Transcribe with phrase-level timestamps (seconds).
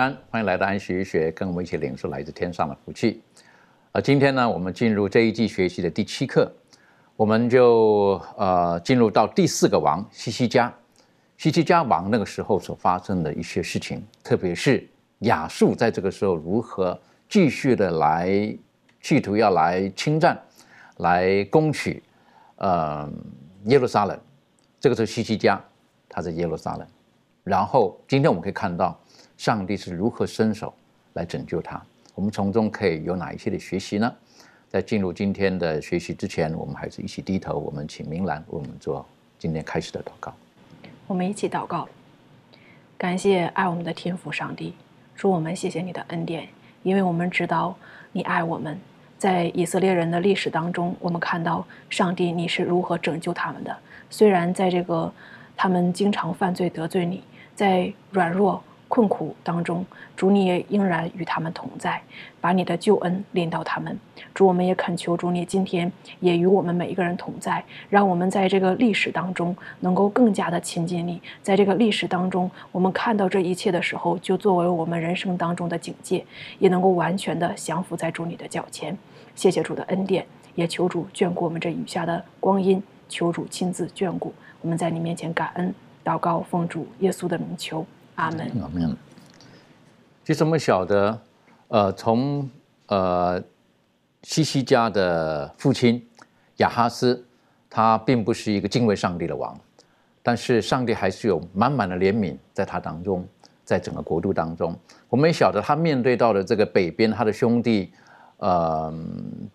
[0.00, 3.22] 安，欢迎来到安学一学，跟我们一起领受来自天上的福气。
[3.92, 6.50] 呃，今天呢，我们进入这一季学习的第七课，
[7.16, 10.72] 我们就呃进入到第四个王西西家。
[11.36, 18.56] 西西家王那个时候所发生的一些事情，特别是亚述在这个时候如何继续的来
[19.02, 20.40] 企图要来侵占、
[20.98, 22.02] 来攻取
[22.56, 23.06] 呃
[23.64, 24.18] 耶路撒冷。
[24.78, 25.62] 这个是西西家，
[26.08, 26.86] 他在耶路撒冷。
[27.44, 28.98] 然后今天我们可以看到
[29.40, 30.70] 上帝是如何伸手
[31.14, 31.80] 来拯救他。
[32.14, 34.14] 我们从中可以有哪一些的学习呢？
[34.68, 39.06] 在进入今天的学习之前，我们还是一起低头，我们请明兰为我们做
[39.38, 40.34] 今天开始的祷告。
[41.06, 41.88] 我们一起祷告，
[42.98, 44.74] 感谢爱我们的天父上帝，
[45.16, 46.46] 主我们谢谢你的恩典，
[46.82, 47.74] 因为我们知道
[48.12, 48.78] 你爱我们。
[49.16, 53.74] 在以色列人的历史当中，我们看到上帝你是如何拯救他们的。
[54.10, 55.10] 虽然在这个
[55.56, 57.22] 他们经常犯罪得罪你，
[57.54, 62.02] 在软弱困苦当中，主你也仍然与他们同在，
[62.40, 63.96] 把你的救恩临到他们。
[64.34, 71.22] 主，我们也恳求主你今天也与我们每一个人同在，让我们在这个历史当中能够更加的亲近你。
[71.40, 76.26] 在这个历史当中，我们看到这一切的时候，就作为我们人生当中的警戒，
[76.58, 78.98] 也能够完全的降服在主你的脚前。
[79.36, 80.26] 谢谢主的恩典，
[80.56, 84.34] 也求主眷顾我们这余下的光阴，求主亲自眷顾。
[84.60, 85.72] 我们在你面前感恩
[86.04, 88.50] 祷告，奉主耶稣的名求，阿门。
[88.60, 88.96] 阿门。
[90.24, 91.18] 其实我们晓得，
[91.68, 92.48] 呃，从
[92.86, 93.42] 呃
[94.22, 96.06] 西西家的父亲
[96.56, 97.24] 亚哈斯，
[97.68, 99.58] 他并不是一个敬畏上帝的王，
[100.22, 103.26] 但是上帝还是有满满的怜悯在他当中，
[103.64, 104.78] 在整个国度当中。
[105.08, 107.92] 我们也晓得他面对到的这个北边他的兄弟，
[108.36, 108.94] 呃，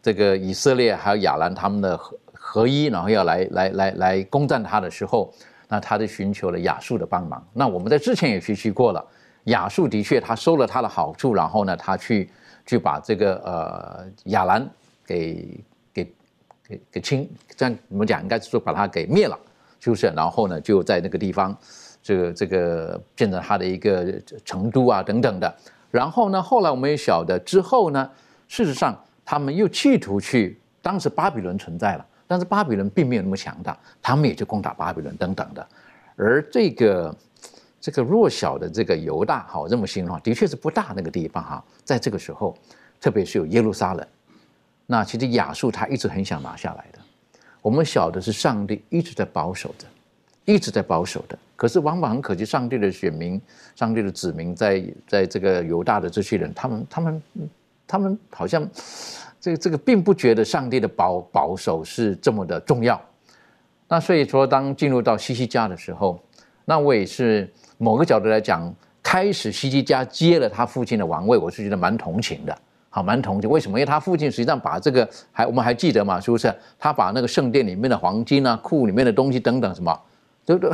[0.02, 5.32] 这个以色列还有亚兰他们的合合一，然后要来来来来攻占他的时候，
[5.76, 7.46] 那他就寻求了亚述的帮忙。
[7.52, 9.06] 那我们在之前也学习过了。
[9.46, 12.30] 亚述的确，他收了他的好处，然后呢，他去
[12.66, 14.66] 去把这个呃亚兰
[15.06, 15.60] 给
[15.94, 16.14] 给
[16.66, 18.22] 给给清，这样怎么讲？
[18.22, 19.38] 应该是说把他给灭了，
[19.82, 20.08] 是不是？
[20.16, 21.54] 然后呢，就在那个地方，
[22.02, 24.06] 这个这个变成他的一个
[24.46, 25.54] 成都啊等等的。
[25.92, 28.10] 然后呢，后来我们也晓得之后呢，
[28.48, 35.68] 事实上他们又企图去，当时巴比伦存在了，但是巴比伦并没有那么强大，他们也就攻打巴比伦等等的，
[36.16, 37.16] 而这个。
[37.82, 41.64] 这个弱小的这个犹大，哈，这么形容，的确是不大那个地方哈。
[41.84, 42.58] 在这个时候，
[43.00, 44.08] 特别是有耶路撒冷，
[44.88, 46.98] 那其实亚述他一直很想拿下来的。
[47.62, 49.86] 我们晓得是上帝一直在保守着，
[50.46, 51.38] 一直在保守的。
[51.56, 53.40] 可是往往很可惜，上帝的选民、
[53.76, 57.22] 上帝的子民，在在这个犹大的这些人，他们、他们、
[57.86, 58.68] 他们好像
[59.46, 63.00] 这个这个并不觉得上帝的保保守是这么的重要。
[63.88, 66.20] 那所以说，当进入到西西家的时候，
[66.66, 67.48] 那我也是。
[67.78, 68.74] 某个角度来讲，
[69.04, 72.58] 开始西西家接了他父亲的王位，我是觉得蛮同情的，
[72.90, 73.50] 好，蛮同情。
[73.50, 73.78] 为什么？
[73.78, 76.52] 因为他父亲实际上把这个还我们还记得嘛，是不是？
[76.80, 80.02] 他把那个圣殿里面的黄金啊、库里面的东西等等什么，
[80.46, 80.74] 都都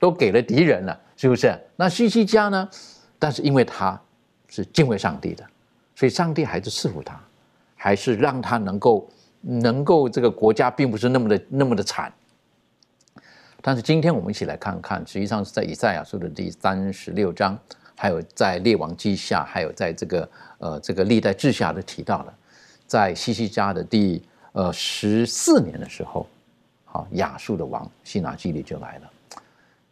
[0.00, 1.56] 都给了敌人了，是不是？
[1.76, 2.68] 那西西家呢？
[3.20, 3.98] 但是因为他
[4.48, 5.44] 是敬畏上帝的，
[5.94, 7.16] 所以上帝还是赐福他，
[7.86, 9.08] 还是让他能够
[9.40, 12.12] 能够这个国家并不是那么的那么的惨。
[13.62, 17.56] 但是今天我们一起来看看，实际上是在以赛亚书的第三十六章，
[17.94, 20.28] 还有在列王记下，还有在这个
[20.58, 22.34] 呃这个历代志下都提到了，
[22.88, 26.26] 在西西家的第呃十四年的时候，
[26.84, 29.10] 好亚述的王西拿基利就来了。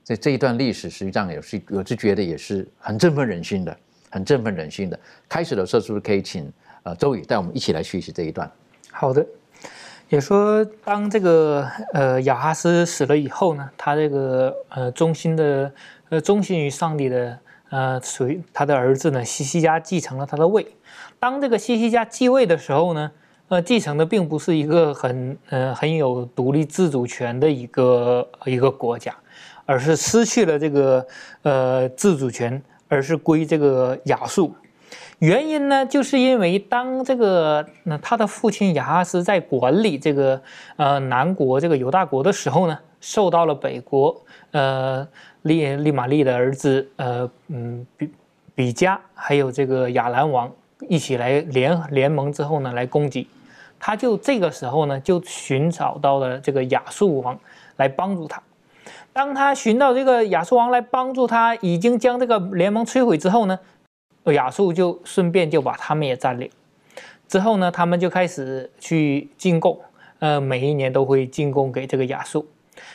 [0.02, 3.76] 在这一段历史，实际上也是我是觉得也是很振奋人心的，
[4.10, 4.98] 很振奋人心的。
[5.28, 6.52] 开始的时候，是不是可以请
[6.84, 8.50] 呃周宇带我们一起来学习这一段？
[8.90, 9.26] 好的。
[10.10, 15.72] 也说，当这个呃亚哈斯死了以后呢，他这个呃忠心的
[16.10, 17.38] 呃忠心于上帝的
[17.70, 20.64] 呃属于他的儿子呢西西家继承了他的位。
[21.18, 23.10] 当这个西西家继位的时候呢，
[23.48, 29.16] 呃继承的并不是一个很呃很有独立自主权的一个一个国家，
[29.64, 31.04] 而是失去了这个
[31.42, 34.54] 呃自主权，而是归这个亚述。
[35.20, 40.42] 原因呢，就是因为当这个那他的父亲亚哈斯在管理这个
[40.76, 44.20] 呃南国这个犹大国的时候呢，受到了北国
[44.50, 45.06] 呃
[45.42, 48.10] 利利玛利的儿子呃嗯比
[48.54, 50.50] 比加还有这个亚兰王
[50.88, 53.28] 一起来联联盟之后呢来攻击，
[53.78, 57.38] 他就这个时候呢就寻找到了这个亚述王
[57.76, 58.42] 来帮助他。
[59.12, 63.58] 当他寻到这个亚述王来帮助他，已经将这个联盟摧毁之后呢。
[64.32, 66.50] 亚述就顺便就把他们也占领，
[67.28, 69.78] 之后呢，他们就开始去进贡，
[70.18, 72.48] 呃，每一年都会进贡给这个亚述。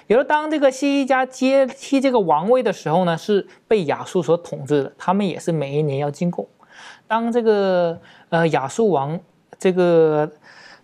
[0.08, 6.48] 也就当这个西西家接替这个王位的时候呢，是被亚述所统治的，他们也是每一年要进贡。
[7.08, 8.00] 当这个
[8.30, 9.20] 呃亚述王
[9.60, 10.32] 这个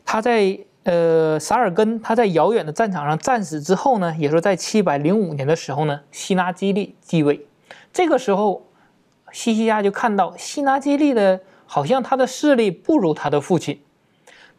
[0.05, 7.47] 他在呃撒尔根他在遥远的战场上战死之后呢，也说在七百零五年的时候呢，希拉基利继位，
[7.91, 8.61] 这个时候。
[9.35, 13.77] 西西家就看到西拿基利的，好像他的势力不如他的父亲。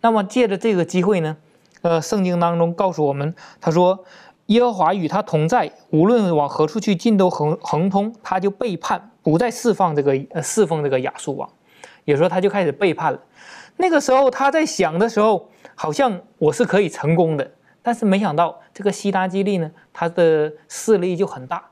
[0.02, 1.34] 那么借着这个机会呢，
[1.80, 4.04] 呃，圣经当中告诉我们，他说
[4.46, 8.14] 耶和华与他同在，无论往何处去，尽都横横通。
[8.22, 11.48] 他就背叛，不再释放这个呃侍奉这个亚述王，
[12.04, 13.18] 也说他就开始背叛了。
[13.78, 17.50] 那个时候他在想的时候，好像我是可以成功的，
[17.80, 21.64] 但是没想到这个西达基利呢，他的势力就很大。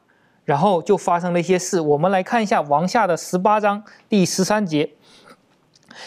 [0.45, 4.91] 然后就发生了一些事，我们来看一下王下的十八章第十三节。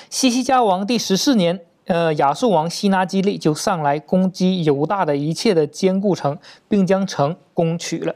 [0.10, 6.38] 西西家王第十四年，呃，亚述王西拿基利就上来攻击犹大的一切的坚固城，
[6.68, 8.16] 并将城攻取了。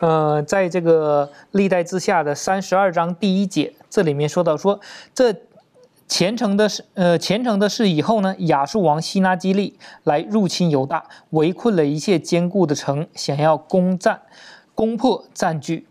[0.00, 4.78] 呃，在这个历代之下的三十二章第一节，这里面说到说，
[5.14, 5.34] 这
[6.06, 14.20] 虔诚的是，呃，虔诚的是以后呢，亚述王西拿基利来入侵犹大，围困了一切坚固的城，想要攻占。
[14.76, 15.86] 攻破占据，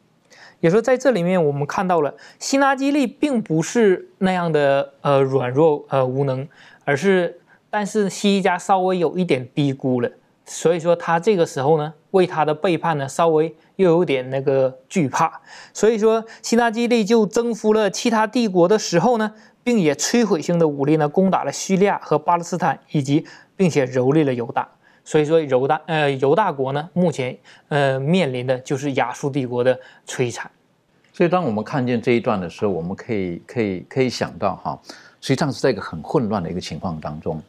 [0.60, 6.48] 也说在这里面我们看到了希拉基利并不是那样的呃软弱呃无能，
[6.86, 7.42] 而是
[7.72, 10.10] 但是西家稍微有一点低估了，
[10.46, 15.42] 所以说他这个时候呢为他的背叛呢稍微又有点那个惧怕，
[15.74, 19.34] 所以说希拉基利就征服了其他帝国的时候呢，
[19.64, 24.70] 并且摧毁性的武力呢攻打了叙利亚和巴勒斯坦，以及并且蹂躏了犹大。
[25.06, 27.38] 所以说犹大呃犹大国呢，目前
[27.70, 30.52] 呃面临的就是亚述帝国的摧残。
[31.14, 34.78] 所以当我们看见这一段的时候，我们可以可以可以想到哈，
[35.22, 37.42] 实际上是在一个很混乱的一个情况当中。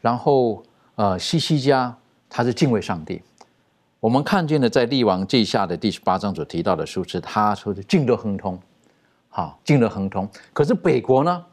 [0.00, 0.62] 然后
[0.94, 1.92] 呃西西家
[2.28, 3.20] 他是敬畏上帝，
[3.98, 8.56] 我们看见的在立王记下的第十八章所提到的数字，他说的尽得亨通，
[9.30, 10.28] 好尽得亨通。
[10.52, 11.44] 可是北国呢，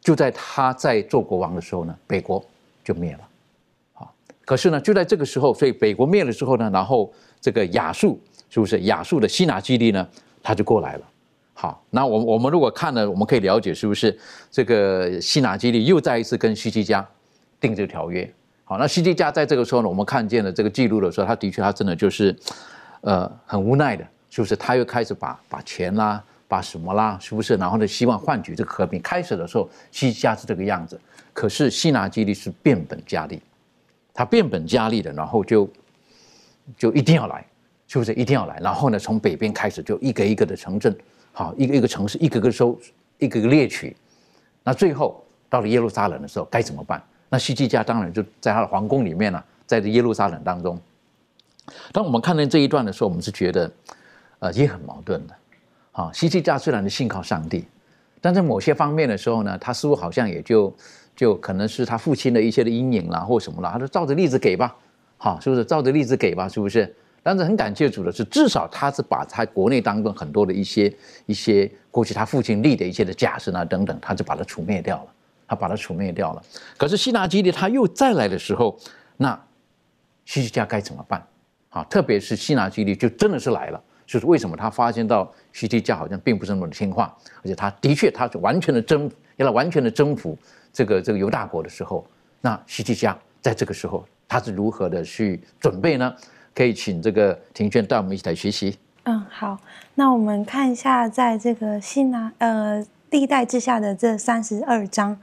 [0.00, 2.42] 就在他在做国王的时候呢，北国
[2.84, 3.20] 就灭了。
[4.46, 10.08] 可是呢，就在这个时候，所以北国灭了之后呢，然后这个亚述是不是亚述的西拿基利呢？
[10.40, 11.02] 他就过来了。
[11.52, 14.16] 好，那我我们如果看了，我们可以了解是不是
[14.50, 17.04] 这个西拿基利又再一次跟西西家
[17.58, 18.32] 订这个条约？
[18.62, 22.36] 好，那西西家在这个时候呢，我们看见了这个记录的时候，他的确他真的就是
[23.00, 24.54] 呃很无奈的，是不是？
[24.54, 27.56] 他又开始把把钱啦，把什么啦，是不是？
[27.56, 29.02] 然后呢，希望换取这个和平。
[29.02, 31.00] 开始的时候，西西家是这个样子，
[31.32, 33.40] 可是西拿基利是变本加厉。
[34.16, 35.68] 他变本加厉的，然后就
[36.78, 37.44] 就一定要来，
[37.86, 38.58] 是不是一定要来？
[38.62, 40.96] 然后呢，从北边开始就一个一个的城镇，
[41.32, 42.78] 好，一个一个城市，一个个收，
[43.18, 43.94] 一个个猎取。
[44.64, 47.02] 那最后到了耶路撒冷的时候，该怎么办？
[47.28, 50.80] 那西基家当然就在他的皇宫里面呢，在这耶路撒冷当中。
[51.92, 53.70] 当我们看到这一段的时候，我们是觉得，
[54.38, 55.34] 呃，也很矛盾的。
[55.92, 57.66] 好，西基家虽然是信靠上帝，
[58.26, 60.74] 但在某些方面的时候呢，他似乎好像也就。
[61.14, 64.76] 就可能是他父亲的一些的阴影啦，或什么啦，他就照着例子给吧，
[65.16, 66.46] 好，是不是照着例子给吧？
[66.46, 66.94] 是不是？
[67.22, 75.06] 但是很感谢主的是，至少他是把他国内当中很多的一些一些过去他父亲立的一些的假设啊等等，他就把它除灭掉了，
[75.48, 76.42] 他把它除灭掉了。
[76.76, 78.78] 可是希纳基利他又再来的时候，
[79.16, 79.42] 那
[80.26, 81.26] 西西家该怎么办？
[81.70, 90.38] 好，特别是希纳基利就真的是来了，就是为什么他发现到西西家好像并不是那么的听话，而且他的确他是完全的征服，要来完全的征服。
[90.72, 92.06] 这个这个犹大国的时候，
[92.40, 96.14] 那西西家在这个时候他是如何的去准备呢？
[96.54, 98.78] 可以请这个庭娟带我们一起来学习。
[99.04, 99.58] 嗯，好，
[99.94, 105.18] 那我们看一下，在这个新拿呃历代之下的这三十二章，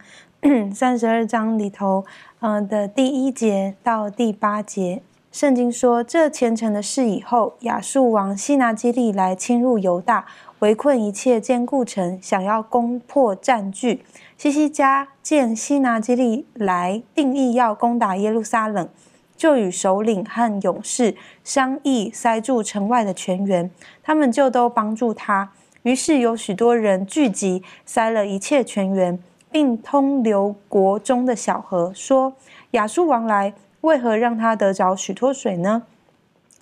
[0.74, 2.06] 三十二章里头，
[2.40, 5.02] 嗯的第一节到第八节，
[5.34, 10.28] 圣经说，这虔诚的事以后，亚述王西拿基利来侵入犹大，
[10.60, 14.06] 围困一切坚固城，想要攻破占据。
[14.38, 18.88] 西西家见西拿基利来，定义要攻打耶路撒冷，
[19.36, 23.72] 就与首领和勇士商议，塞住城外的泉源，
[24.04, 25.50] 他们就都帮助他。
[25.82, 29.18] 于是有许多人聚集，塞了一切泉源，
[29.50, 32.34] 并通流国中的小河，说
[32.72, 35.84] ：“亚述王来，为何让他得着许多水呢？”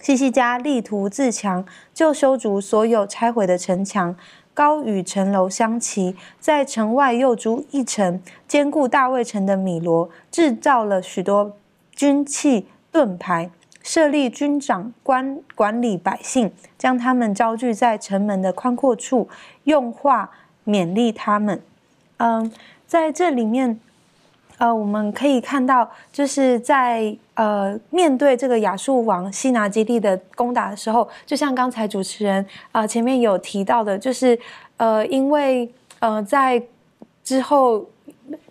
[0.01, 1.63] 西西家力图自强，
[1.93, 4.15] 就修筑所有拆毁的城墙，
[4.53, 11.55] 高与城楼相齐，在城外又筑一城，坚固大卫城的米罗，制造了许多
[11.95, 13.49] 军器盾牌。
[13.83, 19.27] 设立军长官管理百姓，将他们招聚在城门的宽阔处，
[19.63, 20.29] 用话
[20.67, 21.59] 勉励他们。
[22.17, 22.51] 嗯，
[22.85, 23.79] 在这里面，
[24.61, 34.37] 呃，我们可以看到，就是在呃面对这个亚述王西拿基地的攻打的时候，就像刚才主持人啊前面有提到的，就是
[34.77, 36.61] 呃，因为呃在
[37.23, 37.83] 之后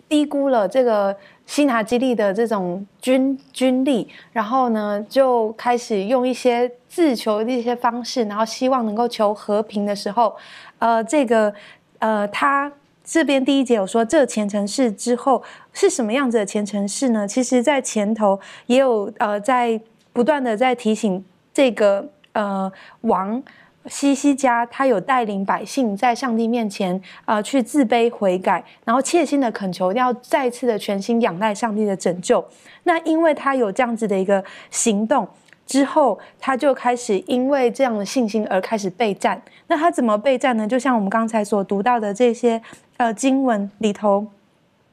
[0.09, 1.15] 低估了这个。
[1.47, 10.33] 西拿基地的这种军军力，然后呢，就开始用一些自求的一些方式，然后希望能够求和平的时候，
[10.79, 11.53] 呃，这个
[11.99, 12.71] 呃，他
[13.11, 17.27] 这边第一节有说这前程式之后是什么样子的前程式呢？
[17.27, 19.77] 其实，在前头也有呃，在
[20.13, 21.21] 不断的在提醒
[21.53, 23.43] 这个呃王。
[23.87, 32.45] 西西家他有带领百姓在上帝面前啊去自卑悔改，然后切心的恳求，要再次的全心仰赖上帝的拯救。
[32.83, 35.27] 那因为他有这样子的一个行动
[35.71, 39.41] 之后，他就开始因为这样的信心而开始备战。
[39.67, 40.67] 那他怎么备战呢？
[40.67, 42.61] 就像我们刚才所读到的这些
[42.97, 44.27] 呃经文里头。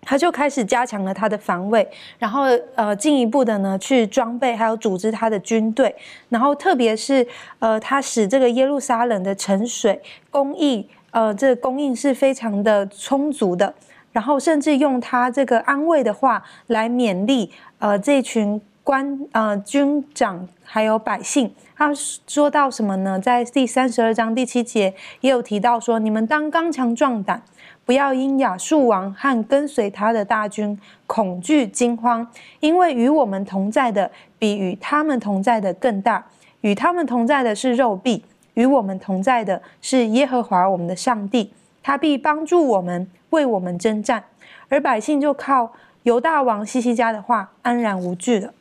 [0.01, 1.87] 他就开始加强了他的防卫，
[2.19, 2.45] 然后
[2.77, 5.95] 呃进一步的呢去装备还有组织他的军队，
[6.31, 7.27] 然后特别是
[7.59, 13.75] 呃他使这个耶路撒冷的沉水供应呃这供应是非常的充足的，
[14.13, 18.59] 然后甚至用他这个安慰的话来勉励呃这群
[18.89, 21.55] 官呃军长还有百姓。
[21.77, 21.93] 他
[22.27, 23.21] 说到什么呢？
[23.21, 27.43] 在第三十二章第七节也有提到说：你们当刚强壮胆。
[27.85, 32.27] 不要因亚述王和跟随他的大军恐惧惊慌，
[32.61, 36.25] 因为与我们同在的比与他们同在的更大。
[36.63, 41.53] 与他们同在的是肉臂，与我们同在的是耶和华我们的上帝，
[41.83, 44.25] 他必帮助我们，为我们征战。
[44.71, 45.73] 而百姓就靠
[46.05, 48.55] 犹大王西西家的话安然无惧了。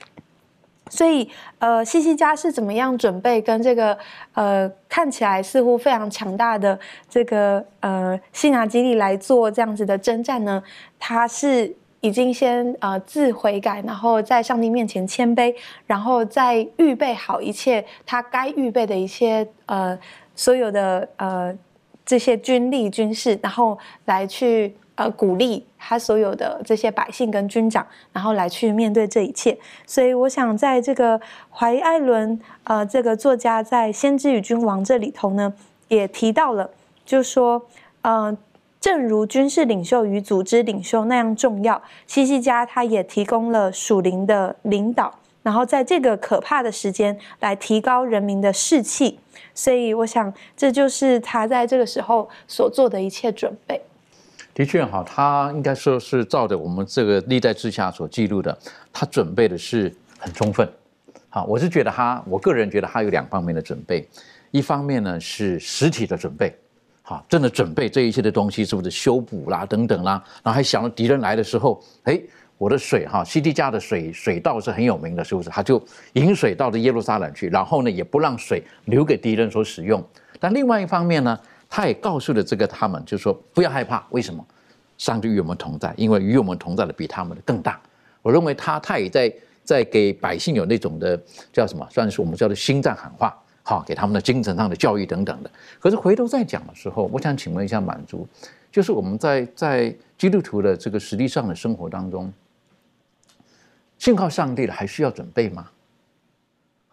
[0.89, 1.29] 所以，
[1.60, 3.98] 呃，西西家是怎么样准备跟这个
[4.34, 6.79] 呃看起来似乎非常强大的
[7.10, 10.62] 这个呃西拿基利来做这样子的征战呢？
[11.00, 15.53] 他是已经先呃自悔改，然后在上帝面前谦卑，
[15.86, 19.98] 然后再预备好一切他该预备的一些呃
[20.36, 21.56] 所有的呃
[22.06, 24.75] 这些军力军事，然后来去。
[24.97, 29.55] 呃，鼓励他所有的这些百姓跟军长，然后来去面对这一切。
[29.85, 35.53] 所以，我想在这个怀艾伦呃这个作家在《先知与君王》这里头呢，
[35.87, 36.71] 也提到了，
[37.05, 37.63] 就说，
[38.01, 38.35] 呃，
[38.81, 45.13] 正如军事领袖与组织领袖那样重要，西西家他也提供了属灵的领导，
[45.43, 49.19] 然后在这个可怕的时间来提高人民的士气。
[49.53, 53.79] 所以，我想这就是他在这个时候所做的一切准备。
[54.57, 58.57] 的确哈，他应该说是照着我们这个历代之下所记录的，
[58.91, 60.67] 他准备的是很充分。
[61.29, 64.09] 好，我是觉得他，我个人觉得他有两方面的准备，
[64.49, 66.51] 一方面呢是实体的准备，
[67.03, 72.19] 好，真的准备这一切的东西是不是修补啦等等啦，然后还想到敌人来的时候，哎，
[72.57, 75.51] 我的水哈，西提加的水水道是很有名的，是不是？
[75.51, 75.79] 他就
[76.13, 80.03] 引水到了耶路撒冷去，然后呢也不让水留给敌人所使用。
[80.39, 81.39] 但另外一方面呢？
[81.69, 84.45] 他也告诉了这个他们，就说不要害怕，为什么？
[84.97, 87.79] 上帝与我们同在，因为与我们同在的比他们的更大。
[88.24, 89.31] 我认为他他也在
[89.63, 91.15] 在给百姓有那种的
[91.53, 95.51] 叫什么，算是我们叫做心脏喊话，好，给他们的精神上的教育等等的。
[95.79, 98.27] 可是回头再讲的时候，我想请问一下满足，
[98.71, 102.33] 就是我们在在基督徒的这个实际上的生活当中，
[104.00, 105.69] 信靠上帝的还需要准备吗？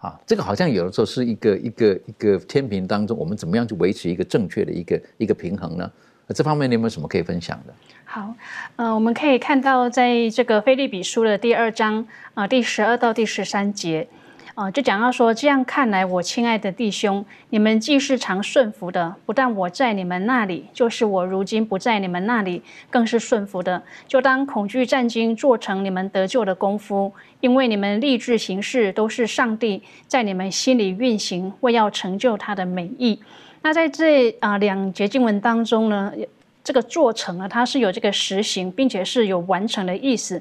[0.04, 5.90] 啊，这个好像有的时候是一个一个一个天平当中，我们怎么样去维持一个正确的一个一个平衡呢？
[6.34, 7.73] 这方面你有没有什么可以分享的？
[8.04, 8.34] 好，
[8.76, 14.06] 呃，我们可以看到在这个菲利比书的第二章啊第十二到第十三节，
[14.54, 23.82] 啊，就讲到说，这样看来，我亲爱的弟兄，你们既是常顺服的，不但我在你们那里，就是我如今不在你们那里，更是顺服的。
[24.06, 33.18] 就当恐惧战惊做成你们得救的功夫，因为你们立志行事都是上帝在你们心里运行，为要成就他的美意。
[33.62, 36.12] 那在这啊两节经文当中呢，
[36.62, 40.40] 这个做成呢，它是有这个实行，并且是有完成的意思。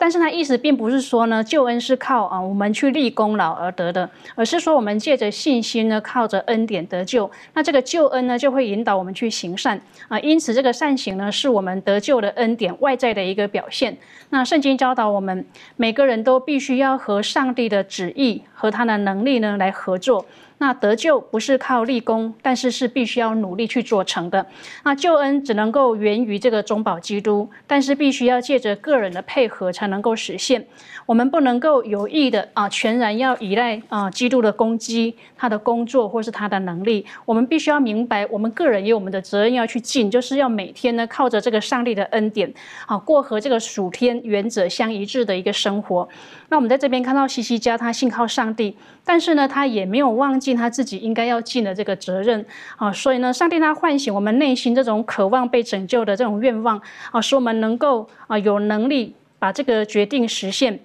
[0.00, 7.30] 但是它意思并不是说呢，救恩是靠啊我们去立功劳而得的，而是说我们借着信心呢，靠着恩典得救。
[7.52, 9.78] 那这个救恩呢，就会引导我们去行善
[10.08, 10.18] 啊。
[10.20, 13.94] 因此，这个善行呢，是我们得救的恩典外在的一个表现。
[14.30, 15.44] 那圣经教导我们，
[15.76, 20.24] 每个人都必须要和上帝的旨意和他的能力呢来合作。
[20.62, 24.44] 那得救不是靠立功，但是是必须要努力去做成的。
[24.84, 30.66] 那救恩只能够源于这个中保基督，但是必须要借着个人的配合才能够实现。
[31.06, 37.06] 我们不能够有意的啊，全然要依赖啊基督的攻击、他的工作或是他的能力。
[37.24, 42.52] 我们必须要明白，我们个人有我们的责任要去尽，就是要每天呢靠着这个上帝的恩典
[42.84, 46.06] 啊，过和这个属天原则相一致的一个生活。
[46.50, 52.44] 那我们在这边看到西西家，他信靠上帝，但是呢，他也没有忘记他自己应该要尽的这个责任
[52.76, 52.92] 啊。
[52.92, 56.80] 所以呢，上帝他唤醒我们内心这种渴望被拯救的这种愿望
[57.10, 60.80] 啊，使我们能够啊有能力把这个决定实现。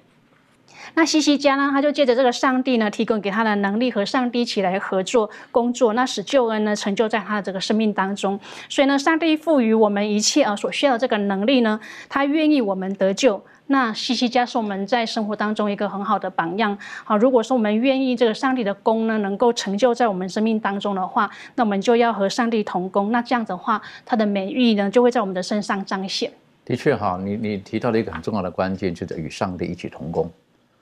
[0.93, 8.39] 那西西家呢，他就借着这个上帝呢提供给他的能力和上帝一起来合作工作，那使救恩呢成就在他的这个生命当中。
[8.69, 13.43] 所以呢，上帝赋予我们一切啊所需要的这个能力呢，他愿意我们得救。
[13.67, 16.77] 那西西家是我们在生活当中一个很好的榜样。
[17.03, 23.11] 好，如果说我们愿意这个上帝的功呢，能够成就在我们生命当中的话，那我们就要和上帝同工。
[23.11, 26.31] 那这样子的话，他的美誉呢，就会在我们的身上彰显。
[26.63, 30.29] 的确哈，你你提到了一个很重要的关键，就是与上帝一起同工。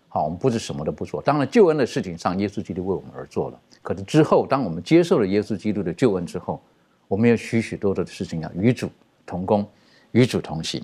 [0.09, 1.21] 好，我们不是什么都不做。
[1.21, 3.59] 当然，救恩的事情上，耶稣基督为我们而做了。
[3.81, 6.61] 可是之后，当我们接受了耶稣基督的救恩之后，
[7.07, 8.89] 我们有许许多多的事情要与主
[9.25, 9.65] 同工，
[10.11, 10.81] 与主同行。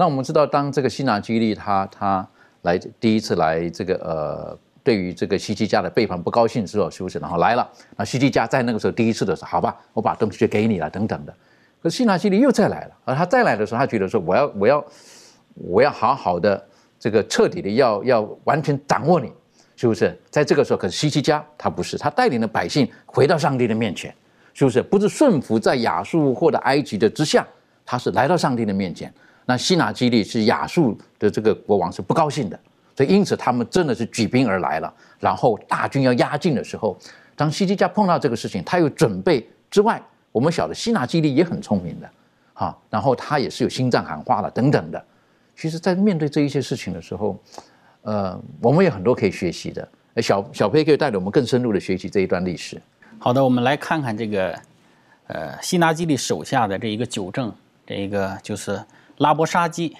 [0.00, 2.24] 那我们知道，当这个希拿基利他他
[2.62, 7.18] 来第一次来这个呃，对于这个西基家的背叛不高兴之后，是不是？
[7.18, 11.34] 然后来了，那西基家在那个时候第一次的时候，好吧，我把东西就给你了，等等的。
[11.82, 14.84] 可是希拿基利又再来了，而他再来的时候，他觉得说，我要我要
[15.54, 16.64] 我要好好的
[16.96, 19.32] 这个彻底的要要完全掌握你，
[19.74, 20.16] 是不是？
[20.30, 24.14] 在这个时候，可是西基家他不是，他带领的百姓回到上帝的面前，
[24.54, 24.80] 是不是？
[24.80, 27.44] 不是顺服在亚述或者埃及的之下，
[27.84, 29.12] 他是来到上帝的面前。
[29.50, 32.60] 那西拿基利是亚述的这个国王是不高兴的，
[32.94, 34.92] 所以因此他们真的是举兵而来了。
[35.18, 36.94] 然后大军要压境的时候，
[37.34, 42.10] 当西基家碰到这个事情，他有准备之外，我们晓得西拿基利也很聪明的，
[42.52, 45.02] 哈，然后他也是有心脏喊话了等等的。
[45.56, 47.34] 其实，在面对这一些事情的时候，
[48.02, 49.88] 呃，我们有很多可以学习的。
[50.20, 52.78] 小小飞可以带着我们更深入的学习这一段历史。
[53.18, 54.54] 好的，我们来看看这个，
[55.28, 57.50] 呃，西拿基利手下的这一个九正，
[57.86, 58.78] 这一个就是。
[59.18, 59.96] 拉伯沙基，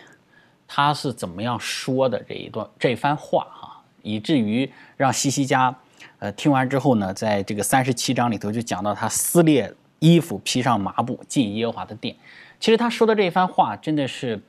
[0.66, 5.74] 他是怎么样说的这一段这番话啊，以至于让西西家，
[6.20, 12.14] 呃，听完之后呢，在这个三十七章里头就讲到他撕裂衣服，披上麻布进耶和华的殿。
[12.60, 14.40] 其实他说的这一番话真的是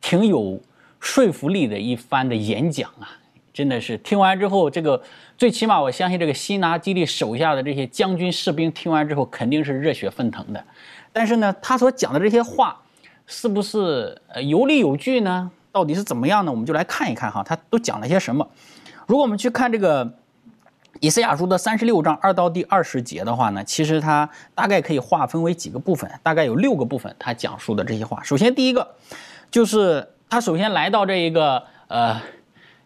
[0.00, 0.60] 挺有
[0.98, 3.08] 说服力的一番的演讲啊，
[3.52, 5.00] 真的是听完之后，这个
[5.38, 10.64] 最起码我相信这个西拿基利手下的这些将军士兵听完之后肯定是热血沸腾的。
[11.12, 12.76] 但是呢，他所讲的这些话。
[13.26, 15.50] 是不是呃有理有据呢？
[15.72, 16.50] 到底是怎么样呢？
[16.50, 18.48] 我们就来看一看哈，他都讲了些什么。
[19.06, 20.10] 如果我们去看这个
[21.00, 28.22] 以赛亚书的三十六章二到第二十节的话呢，其实它大概可以划分为几个部分，大概有六个部分，他讲述的这些话。
[28.22, 28.94] 首先第一个
[29.50, 32.18] 就是他首先来到这一个呃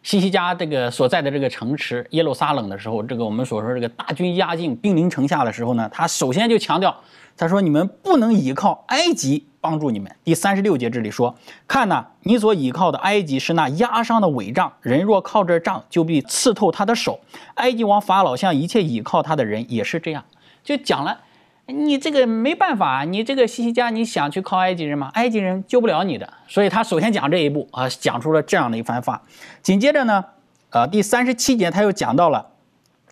[0.03, 6.97] 西西家这个所在的这个城池耶路撒冷的时候，这个我们所说这个大军压境兵临城下的时候呢，他首先就强调，
[7.37, 9.47] 他说你们不能依靠埃及。
[9.61, 10.11] 帮助你们。
[10.25, 11.35] 第三十六节这里说
[11.69, 17.21] ：“看呐，你所倚靠的埃及是那压伤的伪杖，人若靠这杖，就必刺透他的手。
[17.55, 20.25] 埃及王法老向一切倚靠他的人也是这样。”
[20.65, 21.21] 就讲了，
[21.67, 25.11] 你这个没办法，你这个西西家，你想去靠埃及人吗？
[25.15, 26.33] 埃及人救不了你的。
[26.49, 29.23] 所以他首先讲这一步啊，讲出了这样的一番话。
[29.63, 30.25] 紧接着呢，
[30.71, 32.47] 呃，第三十七节他又讲到了，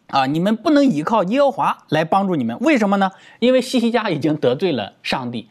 [0.09, 3.11] 啊，你们不能依靠耶和华来帮助你们，为什么呢？
[3.39, 5.49] 因为西西家已经得罪了上帝。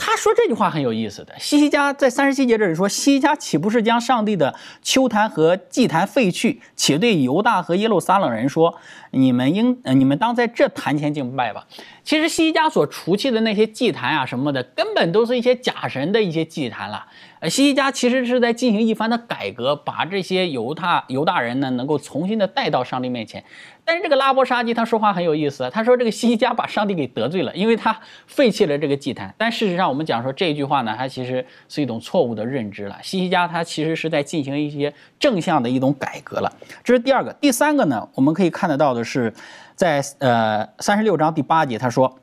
[0.00, 8.78] 他说这句话很有意思的，西西家在三十七节这里说，西西家岂不是将上帝的秋坛和祭坛废去，且对犹大和耶路撒冷人说，
[9.10, 11.66] 你们应，你们当在这坛前敬拜吧。
[12.04, 17.04] 其实西西家所除去的那些祭坛啊什么的，根本都是一些假神的一些祭坛了。
[17.40, 23.44] 呃，西西家其实是在进行一番的改革，把这些犹大犹大人呢能够重新的带到上帝面前。
[23.84, 29.34] 但是这个拉伯沙基他说话很有意思，他说这个西西家把上帝给得罪了，因为他废弃了这个祭坛。
[29.38, 32.98] 但事实上，我们讲说这句话呢，它其实是一种错误的认知了。
[33.02, 36.52] 西西家他其实是在进行一些正向的一种改革了。
[36.84, 39.32] 这是第二个，第三个呢，我们可以看得到的是，
[39.74, 42.18] 在呃三十六章第八节，他说：“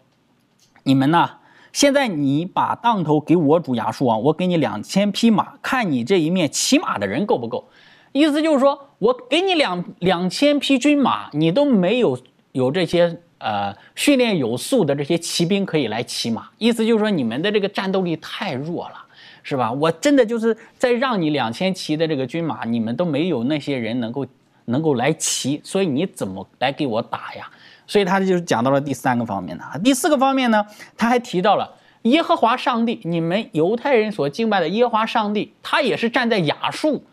[0.84, 1.30] 你们呢？”
[1.76, 7.68] 现在你把当头给我主亚述王，我给你两千匹马，看你这一面骑马的人够不够？
[8.14, 12.18] 意思就是说我给你两两千匹军马，你都没有
[12.54, 16.48] 有这些呃训练有素的这些骑兵可以来骑马。
[16.60, 18.96] 意思就是说你们的这个战斗力太弱了，
[19.44, 19.70] 是吧？
[19.70, 24.26] 我真的就是在让你两千骑的这个军马，你们都没有那些人能够
[24.64, 27.52] 能够来骑，所以你怎么来给我打呀？
[27.88, 30.66] 所以他就是讲到了第三个方面的，第四个方面呢，
[30.98, 37.04] 他还提到了耶和华上帝，你们犹太人所敬拜的耶和华上帝，他也是站在亚述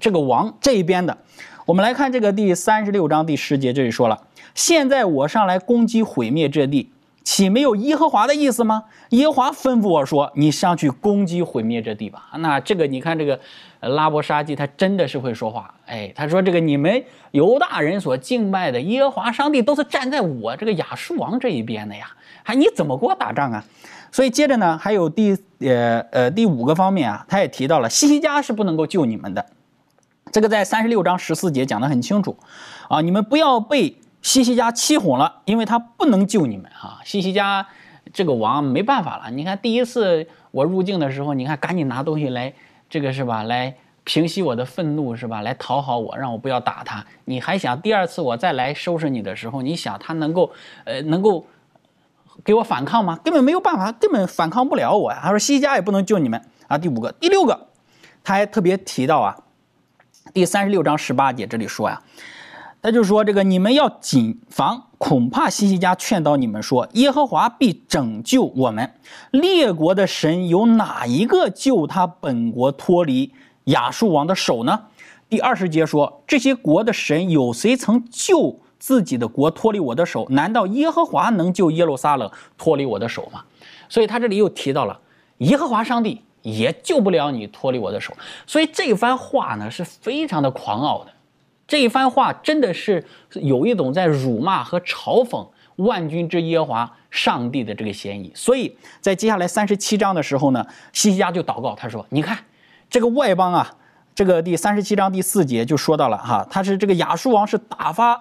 [0.00, 1.18] 这个王这一边的。
[1.66, 4.22] 我们来看这个第三十六章第十节，这里说了：
[4.54, 6.90] 现在我上来攻击毁灭这地，
[7.22, 8.84] 岂没有耶和华的意思吗？
[9.10, 12.30] 耶和华吩咐我说：你上去攻击毁灭这地吧。
[12.38, 13.40] 那这个你看这个。
[13.80, 22.10] 拉伯沙基他真的是会说话，哎，他说这个你们犹大人所敬拜的耶和华上帝都是站在我这个亚述王这一边的呀，
[22.42, 23.64] 还你怎么给我打仗啊？
[24.12, 29.46] 所以接着呢，还有第呃呃第五个方面啊，他也提到了西西家是不能够救你们的，
[30.30, 32.36] 这个在三十六章十四节讲得很清楚
[32.90, 37.66] 啊，你们不要被西西家欺哄了，因为他不能救你们啊，西西家
[38.12, 42.52] 这个王没办法了，你看第一次我入境的时候，你看赶紧拿东西来。
[42.92, 43.44] 这个是吧？
[43.44, 45.42] 来平息我的愤怒是吧？
[45.42, 47.06] 来讨好我，让我不要打他。
[47.26, 50.50] 你还想第二次我再来收拾你的时候，你想他能够
[50.84, 51.46] 呃能够
[52.42, 53.16] 给我反抗吗？
[53.22, 55.20] 根本没有办法，根本反抗不了我呀。
[55.22, 56.76] 他说西西家也不能救你们啊。
[56.76, 57.68] 第五个、第六个，
[58.24, 59.36] 他还特别提到啊，
[60.34, 62.02] 第三十六章十八节这里说呀。
[62.82, 68.94] 他就说：“这个你们要谨防，恐怕西西家劝导你们说，耶和华必拯救我们。
[69.32, 73.32] 列国的神有哪一个救他本国脱离
[73.64, 74.86] 亚述王的手呢？”
[75.28, 80.26] 第二十节说：“这些国的神有谁曾救自己的国脱离我的手？
[80.30, 83.44] 难道耶和华能救耶路撒冷脱离我的手吗？”
[83.90, 84.98] 所以他这里又提到了
[85.38, 88.16] 耶和华上帝也救不了你脱离我的手。
[88.46, 91.12] 所以这番话呢是非常的狂傲的。
[91.70, 102.36] 这一番话真的是有一种在辱骂和嘲讽万军之耶和华上帝的这个嫌疑，所以在接下来三十七章的时候呢，西西家就祷告，他说：“你看，
[102.90, 103.76] 这个外邦啊，
[104.16, 108.20] 这个第三十七章第四节就说到了哈，他是这个亚述王是打发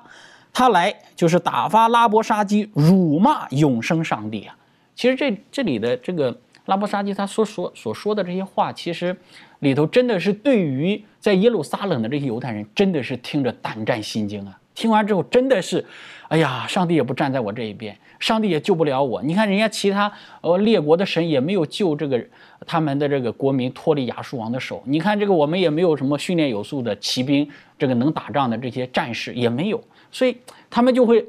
[0.54, 4.56] 他来，就是打发拉伯沙基辱骂永生上帝啊。
[4.94, 9.18] 其实这这里的这个拉伯沙基他所说所说的这些话，其实。”
[9.60, 14.60] 里头真的是对于在耶路撒冷的这些犹太人，真的是听着胆战心惊啊！
[14.74, 15.84] 听完之后真的是，
[16.30, 19.22] 哎呀，上帝也不站在我这一边，上帝也救不了我。
[19.22, 22.24] 你看人家其他呃列国的神也没有救这个
[22.66, 24.82] 他们的这个国民脱离亚述王的手。
[24.86, 30.38] 你看这个我们也没有什么训练有素的骑兵，这个能打仗的这些战士也没有，所以
[30.70, 31.26] 他们就会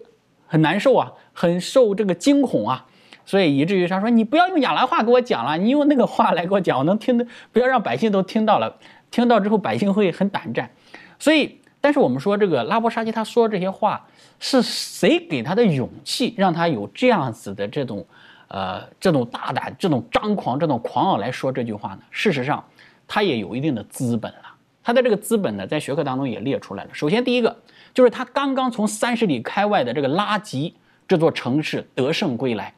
[0.46, 2.86] 很难受啊，很受这个惊恐啊。
[3.30, 8.76] 所以以至于他说：“你不要用亚兰话给我讲了，你用那个话来给我讲，我能听得，不要让百姓都听到了，
[9.12, 10.68] 听到之后百姓会很胆战。”
[11.16, 14.04] 所以，但是我们说这个拉伯沙基他说这些话
[14.40, 18.04] 是谁给他的勇气，让他有这样子的这种，
[18.48, 22.00] 呃，这种大胆、这种张狂、这种狂傲来说这句话呢？
[22.10, 22.64] 事实上，
[23.06, 24.56] 他也有一定的资本了。
[24.82, 26.90] 他的这个资本呢，在学科当中也列出来了。
[26.92, 27.56] 首先，第一个
[27.94, 30.74] 就是他刚刚从三十里开外的这个拉吉
[31.06, 32.74] 这座城市得胜归来。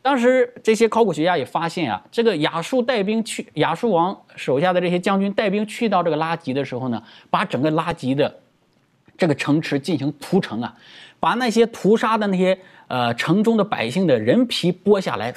[0.00, 8.38] 当时这些考古学家也发现啊，这个亚述带兵去亚述王手下的这些将军带兵去到这个拉吉的时候呢，把整个拉吉的
[9.16, 10.74] 这个城池进行屠城啊，
[11.18, 15.34] 把那些屠杀的那些呃城中的百姓的人皮剥下来，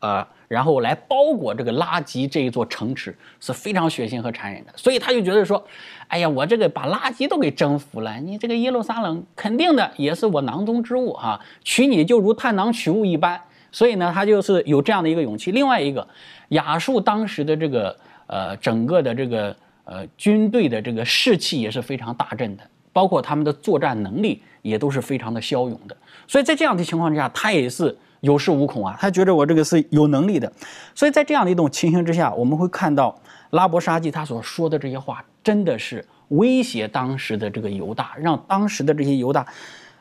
[0.00, 4.72] 呃，然后来包裹这个拉吉这一座城池，是非常血腥和残忍的。
[4.76, 5.64] 所以他就觉得说，
[6.08, 13.40] 哎呀，我这个把拉吉都给征服了，你这个耶路撒冷肯定的也是我囊中之物哈，取你就如探囊取物一般。
[13.72, 15.50] 所以呢，他就是有这样的一个勇气。
[15.50, 16.06] 另外一个，
[16.50, 25.96] 亚述当时的这个呃整个的这个呃军队的这个士气也是非常大振的，包括他们的作战能力也都是非常的骁勇的。
[26.28, 30.52] 所以在这样的情况之下，他也是有恃无恐啊，他觉得我这个是有能力的。
[30.94, 33.18] 所以在这样的一种情形之下，我们会看到
[33.50, 39.46] 拉伯沙基他所说的这些话，真的是威胁当时的这个犹大，让当时的这些犹大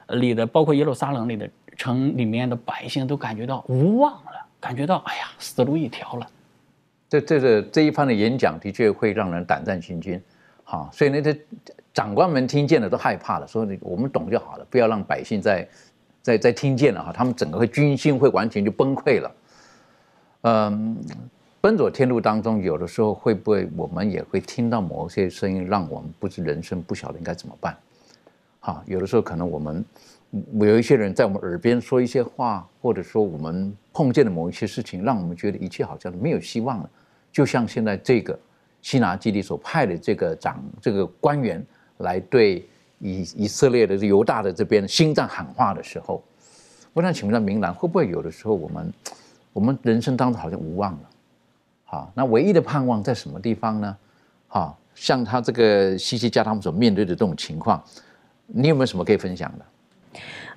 [0.09, 1.49] 里的，包括耶路撒冷里的。
[1.81, 6.27] 城里面的百姓都感觉到无望了，感觉到哎呀，死路一条了。
[7.09, 10.21] 这这这这一番的演讲的确会让人胆战心惊，
[10.63, 11.35] 哈，所以那些
[11.91, 15.67] 长官们听见了都害怕了，说我们懂就好了，不要让百姓再
[16.21, 19.31] 再再听见了哈，他们整个军心会完全就崩溃了。
[20.41, 20.95] 嗯，
[21.61, 27.75] 奔走天路当中，有的时候会不会我们也会听到某些声音，让我们不知人生，不晓得应该怎么办？
[28.59, 29.83] 哈，有的时候可能我们
[30.59, 36.89] 有一些人在我们耳边说一些话，或者说我们碰见的某一些事情，让我们觉得一切好像没有希望了。
[37.31, 38.37] 就像现在这个
[38.81, 41.61] 西拿基地所派的这个长这个官员
[41.97, 42.65] 来对
[42.99, 46.23] 以以色列的犹大的这边心脏喊话的时候，
[46.93, 48.93] 我想请问一下明兰，会不会有的时候我们
[49.53, 51.09] 我们人生当中好像无望了？
[51.83, 53.97] 好，那唯一的盼望在什么地方呢？
[54.47, 57.83] 好，像他这个西西家他们所面对的这种情况，
[58.47, 59.65] 你有没有什么可以分享的？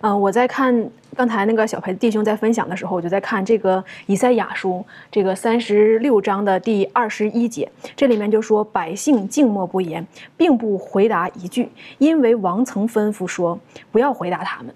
[0.01, 13.59] 嗯，我在看刚才那个小培弟兄在分享的时候，我就在看这个以赛亚书这个三十六章的第二十一节，这里面就说百姓静默不言，并不回答一句，因为王曾吩咐说
[13.91, 14.75] 不要回答他们。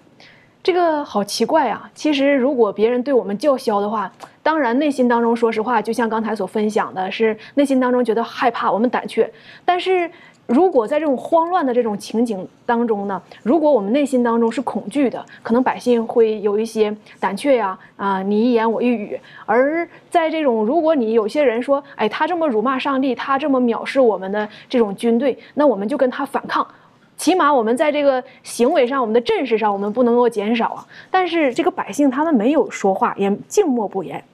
[0.63, 1.91] 这个好奇怪啊！
[1.95, 4.11] 其实如果别人对我们叫嚣的话，
[4.43, 9.31] 当然内心当中说实话，就像刚才所分享的，是内心当中觉得害怕，我们胆怯，
[9.65, 10.11] 但是。
[10.49, 19.21] 如果在这种慌乱的这种情景当中呢，如果我们内心当中是恐惧的，可能百姓会有一些胆怯呀，啊，你一言我一语。
[19.45, 26.67] 而在这种，如果你有些人说，哎，他这么辱骂上帝，他这么藐视我们的这种军队，那我们就跟他反抗，
[27.19, 30.87] 起码我们在这个行为上，我们的阵势上，我们不能够减少啊。
[31.11, 34.25] 但是这个百姓他们没有说话，也静默不言。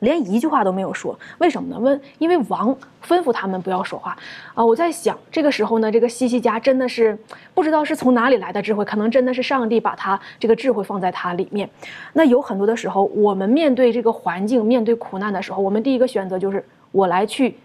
[0.00, 1.78] 连一句话都没有说，为什么呢？
[1.78, 4.16] 问，因为王吩咐他们不要说话
[4.54, 4.64] 啊！
[4.64, 7.18] 我在想，这个时候呢，这个西西家真的是
[7.54, 11.68] 不知道是从哪里来的智慧，可能真的是上帝把他这个智慧放在他里面。
[12.12, 17.56] 那有很多的时候，我们面对这个环境、面对苦难的时候，我们第一个选择就是我来去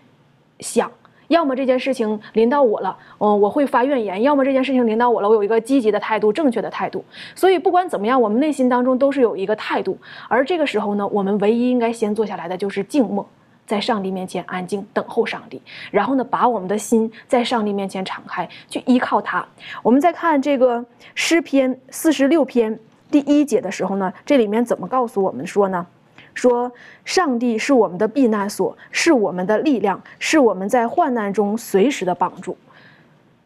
[0.60, 0.90] 想。
[1.32, 7.04] 要么这件事情临到我了，嗯，我会发怨言；要么这件事情临到我了，我有一个积极的态度、正确的态度。
[7.34, 9.98] 所以不管怎么样，我们内心当中都是有一个态度。
[10.28, 13.26] 而这个时候呢，我们唯一应该先做下来的就是静默，
[13.66, 19.46] 在上帝面前安静等候上帝，然后呢，把我们的心在上帝面前敞开，去依靠他。
[19.82, 22.78] 我们再看这个诗篇四十六篇
[23.10, 25.88] 第一节的时候呢，这里面怎么告诉我们说呢？
[26.34, 26.72] 说，
[27.06, 32.58] 上帝是我们的避难所，是我们的力量，是我们在患难中随时的帮助。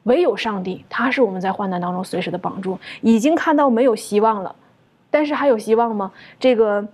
[0.03, 2.77] 唯有上帝，他是我们在患难当中随时的帮助。
[3.01, 4.55] 已经看到没有希望了，
[5.09, 6.11] 但是还有希望吗？
[6.39, 6.87] 这个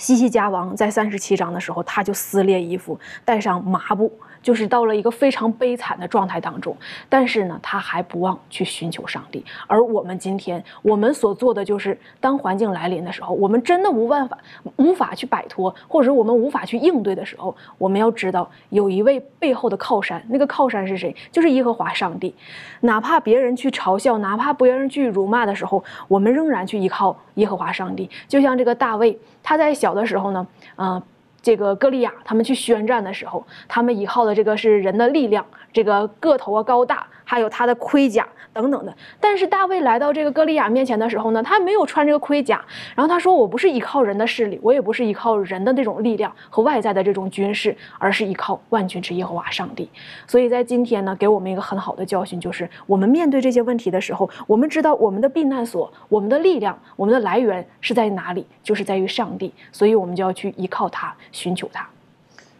[0.00, 4.10] 西西家王在三十七章的时候，他就撕裂衣服，带上麻布。
[4.42, 6.74] 就是到了一个非常悲惨的状态当中，
[7.10, 9.44] 但是呢，他还不忘去寻求上帝。
[9.66, 14.38] 而我们今天，我们所做的就是，当环境来临的时候，我们真的无办法、
[14.76, 21.14] 无法去摆脱，或者说我们无法去应对的时候，我们要知道有一位背后的靠山，那个靠山是谁？
[21.30, 22.34] 就是耶和华上帝。
[22.80, 28.08] 哪怕别人去嘲笑，哪怕别人去辱骂的时候，我们仍然去依靠耶和华上帝。
[28.26, 31.02] 就像这个大卫，他在小的时候呢，啊。
[31.42, 38.26] 这个歌利亚他们去宣战的时候，他们依靠的这个是人的力量，这个个头啊高大，还有他的盔甲。
[38.52, 42.60] 等等的，但是大卫来到这个歌利亚面前的时候呢，他没有穿这个盔甲，
[42.96, 49.88] 然后他说：“我不是依靠人的势力，我也不是依靠人的那种力量和外在的这种军事，而是依靠万军之耶和华上帝。”
[50.26, 61.86] 所以在今天呢，给我们一个很好的教训，就是我们面对这些问题的时候，我们知道我们的避难所、我们的力量、我们的来源是在哪里，就是在于上帝，所以我们就要去依靠他，寻求他。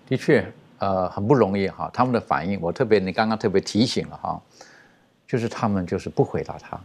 [0.06, 0.46] 的确，
[0.78, 4.40] 呃，很不容易哈，他们的反应，我特别，你刚刚特别提醒了哈。
[5.30, 6.76] 就是他们就是不回答他，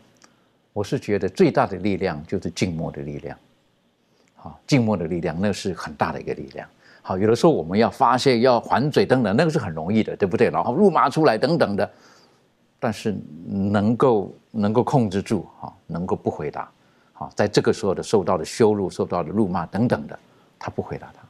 [0.72, 3.36] 我是觉得最大的力量就是静默的力量，
[4.36, 6.70] 好，静默的力量那是很大的一个力量。
[7.02, 10.52] 好，有的时候我们要发泄、要还嘴等等，那个是很容易的，对不对？
[10.52, 11.92] 然后辱骂出来等等的，
[12.80, 13.16] 但是
[13.48, 16.70] 能够能够控制住，哈，能够不回答，
[17.14, 20.20] 好，在这个时候的受到的羞辱、受到的辱骂等等的，
[20.60, 21.28] 他不回答他。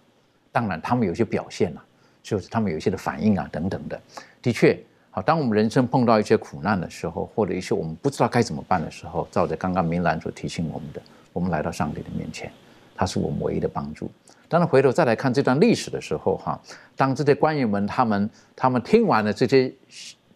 [0.52, 1.86] 当然，他们有些表现了，
[2.22, 3.98] 就是他们有一些的反应啊等等的，
[4.42, 4.78] 的确。
[5.16, 11.02] 好，当我们人生碰到一些苦难的时候，或者一些我们不知道该怎么办的时候，照着刚刚明兰所提醒我们的，
[11.32, 12.52] 我们来到上帝的面前，
[12.94, 14.12] 他是我们唯一的帮助。
[14.50, 16.60] 当然，回头再来看这段历史的时候，哈，
[16.98, 19.74] 当这些官员们他们他们听完了这些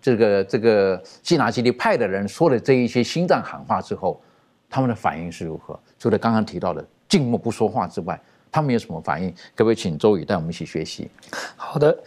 [0.01, 4.21] 这个这个基拿基地派的人说的这一些心脏喊话之后，
[4.69, 5.77] 他们的反应是如何？
[5.97, 8.17] 除了刚刚提到的静默不说话之外，
[8.51, 9.29] 他们有什么反应？
[9.55, 11.09] 可不可以请周宇带我们一起学习？
[11.55, 11.97] 好的。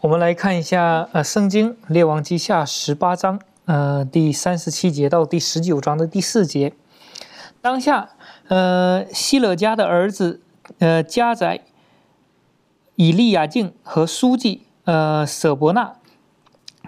[0.00, 6.72] 我们来看一下，呃，《圣经·列王记下》十八章，呃，第三十七节到第十九章的第四节。
[7.60, 8.08] 当下，
[8.48, 10.40] 呃，希勒家的儿子，
[10.78, 11.60] 呃，家在
[12.94, 15.92] 以利亚敬和书记呃舍伯纳，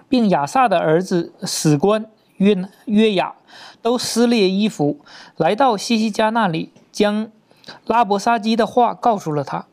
[0.09, 3.35] 并亚萨的儿子史官约约雅，
[3.83, 4.99] 都撕裂衣服，
[5.37, 7.29] 来到西西家那里，将
[7.85, 9.65] 拉伯沙基的话告诉了他。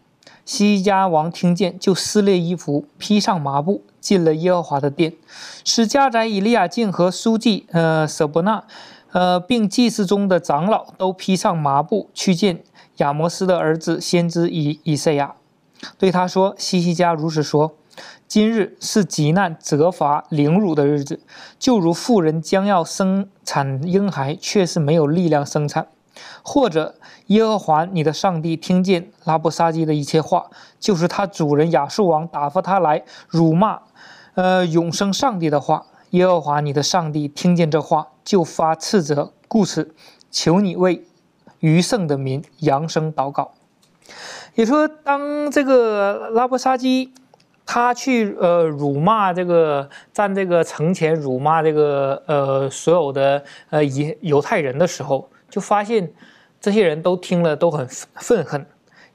[0.45, 5.13] 西西家王听见，就撕裂衣服，披上麻布，进了耶和华的殿，
[5.65, 8.65] 使家宰以利亚敬和书记呃舍伯纳，
[9.13, 12.65] 呃并祭司中的长老都披上麻布去见
[12.97, 15.35] 亚摩斯的儿子先知以以赛亚，
[15.97, 17.77] 对他说：“西西家如此说。”
[18.27, 21.21] 今日是极难、责罚、凌辱的日子，
[21.59, 25.87] 就如妇人将要生产婴孩，却是没有力量生产；
[26.43, 26.95] 或者
[27.27, 30.47] 耶和华你的上帝听见拉布沙基的一切话，
[30.79, 33.81] 就是他主人亚述王打发他来辱骂，
[34.35, 35.87] 呃，永生上帝的话。
[36.11, 39.95] 耶和华你的上帝听见这话，就发斥责，故此
[40.31, 41.05] 求你为
[41.61, 43.53] 余剩的民扬声祷告。
[44.55, 47.13] 也说，当这个拉布沙基。
[47.73, 56.11] 他去呃辱骂这个站这个城前辱骂这个呃所有的呃犹犹太人的时候，就发现
[56.61, 58.65] 这些人都听了都很愤恨，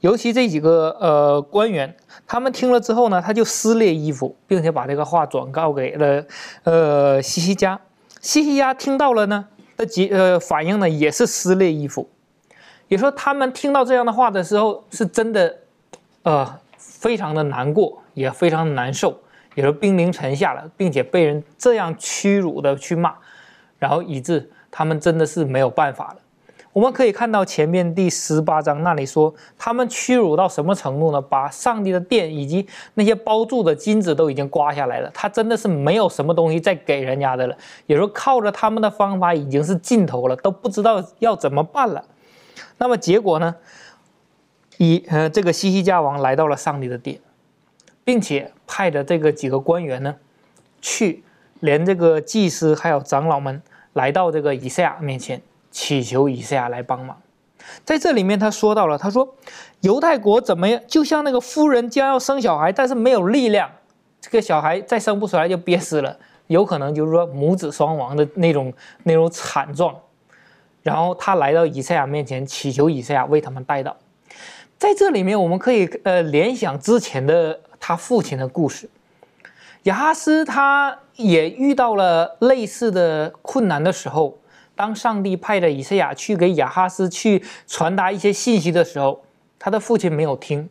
[0.00, 1.96] 尤其这几个呃官员，
[2.26, 6.24] 他们听了之后呢，他就撕裂衣服，并且把这个话转告给了
[6.64, 7.80] 呃西西家。
[8.20, 12.08] 西西家听到了呢，的结呃反应呢也是撕裂衣服。
[12.86, 15.56] 也说他们听到这样的话的时候，是真的
[16.22, 18.02] 呃非常的难过。
[18.16, 19.14] 也非常难受，
[19.54, 23.14] 也是兵临城下了，并且被人这样屈辱的去骂，
[23.78, 26.16] 然后以致他们真的是没有办法了。
[26.76, 31.18] 我们可以看到前面第十八章那里说，他们屈辱到什么程度呢？
[31.18, 37.56] 把上帝的殿以及那些包住的金子都已经刮下来了，他真的是没有什么东西再给人家的了。
[37.86, 42.04] 也说靠着他们的方法已经是尽头了，都不知道要怎么办了。
[42.76, 43.56] 那么结果呢？
[44.76, 47.18] 以呃这个西西家王来到了上帝的殿。
[48.04, 50.14] 并且派的这个几个官员呢，
[50.82, 51.24] 去
[51.60, 53.62] 连这个祭司还有长老们
[53.94, 55.42] 来到这个以赛亚面前，
[55.76, 57.20] 祈求以赛亚来帮忙。
[57.84, 59.36] 在这里面，他说到了，他说
[59.80, 63.70] 犹太国怎么样，就像那个夫人将要生小孩，但是没有力量，
[64.20, 69.94] 这个小孩再生不出来就憋死了，有可能就是说母子双亡的那种那种惨状。
[70.82, 73.94] 然后他来到以赛亚面前，祈求以赛亚为他们带到。
[74.78, 77.60] 在这里面，我们可以呃联想之前的。
[77.78, 78.90] 他父亲的故事，
[79.84, 84.36] 亚哈斯他也遇到了类似的困难的时候，
[84.76, 89.24] 当上帝派着以赛亚去给亚哈斯去传达一些信息的时候，
[89.58, 90.68] 他的父亲没有听，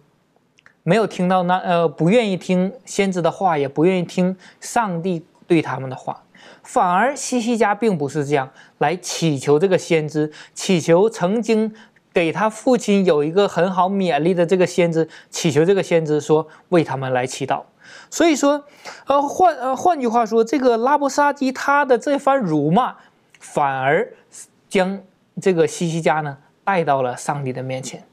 [0.83, 6.23] 没有听到那呃不愿意听先知的话，也不愿意听上帝对他们的话，
[6.63, 11.73] 反而西西家并不是这样来祈求这个先知，祈求曾经。
[12.15, 17.61] 给他父亲有一个很好勉励的这个先知，祈求这个先知说为他们来祈祷。
[18.09, 18.63] 所以说，
[19.05, 22.95] 呃换呃换句话说，这个拉布沙基他的这番辱骂，
[23.53, 24.07] 反而
[24.67, 24.99] 将
[25.39, 28.03] 这个西西家呢带到了上帝的面前，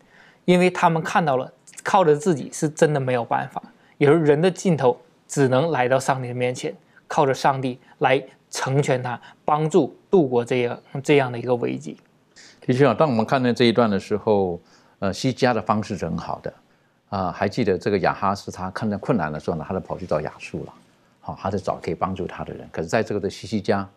[0.45, 1.51] 因为他们看到了
[1.83, 3.63] 靠着自己是真的没有办法，
[3.97, 6.75] 也是人的尽头只能来到上帝的面前，
[7.09, 11.97] 靠着上帝来成全他，帮助度过这样这样的一个危机。
[12.61, 14.61] 的确啊，当我们看到这一段的时候，
[14.99, 16.55] 呃，西家的方式是很好的，
[17.09, 20.75] 啊，还记得这个亚哈斯他看到困难的时候呢，他就跑去找亚述了，
[21.21, 22.69] 好，他在找可以帮助他的人。
[22.71, 23.89] 可是在这个的西西家，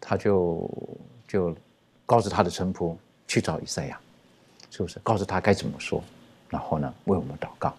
[0.00, 0.70] 他就
[1.26, 1.56] 就
[2.04, 2.94] 告诉他的臣仆
[3.26, 3.98] 去找以赛亚，
[4.70, 4.98] 是不是？
[5.00, 6.02] 告诉他该怎么说，
[6.48, 7.74] 然后呢，为我们祷告。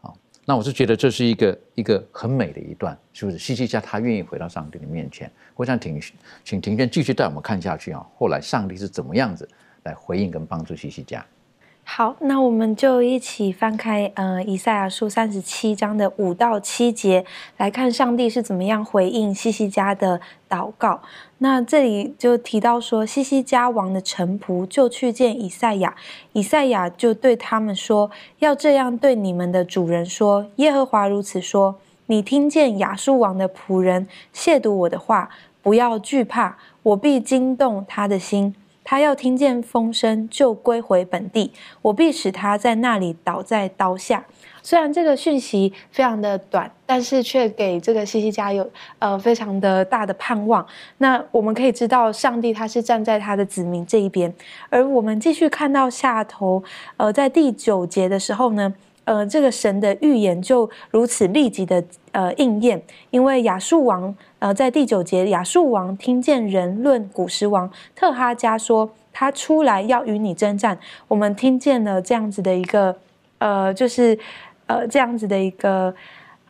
[0.00, 3.38] 好那我是觉得这是一个一个很美的一段，是不是？
[3.38, 5.30] 西西家他愿意回到上帝的面前。
[5.54, 6.00] 我想请
[6.44, 8.04] 请庭轩继续带我们看下去啊。
[8.16, 9.48] 后来上帝是怎么样子
[9.82, 11.24] 来回应跟帮助西西家？
[11.82, 21.00] 好，那我们就一起翻开呃以赛亚书三十七章的五到七节，来看上帝是怎么样回应西西家的祷告。
[21.38, 25.96] 那这里就提到说，西西家王的臣仆就去见以赛亚，
[26.32, 35.28] 以赛亚就对他们说：“要这样对你们的主人说，耶和华如此说：你听见亚述王的仆人亵渎我的话，
[35.60, 38.54] 不要惧怕，我必惊动他的心。”
[38.90, 44.24] 他要听见风声就归回本地，我必使他在那里倒在刀下。
[44.64, 50.66] 虽然这个讯息非常的短，但是却给这个西西家有呃非常的大的盼望。
[50.98, 54.34] 那我们可以知道，上帝他是站在他的子民这一边。
[54.68, 56.60] 而我们继续看到下头，
[56.96, 58.74] 呃，在第九节的时候呢。
[59.10, 61.82] 呃，这个神的预言就如此立即的
[62.12, 62.80] 呃应验，
[63.10, 72.96] 因为亚述王呃在第九节，亚述王听见人论古时王特哈加说他出来要与你征战，我们听见了这样子的一个
[73.38, 74.16] 呃，就是
[74.68, 75.92] 呃这样子的一个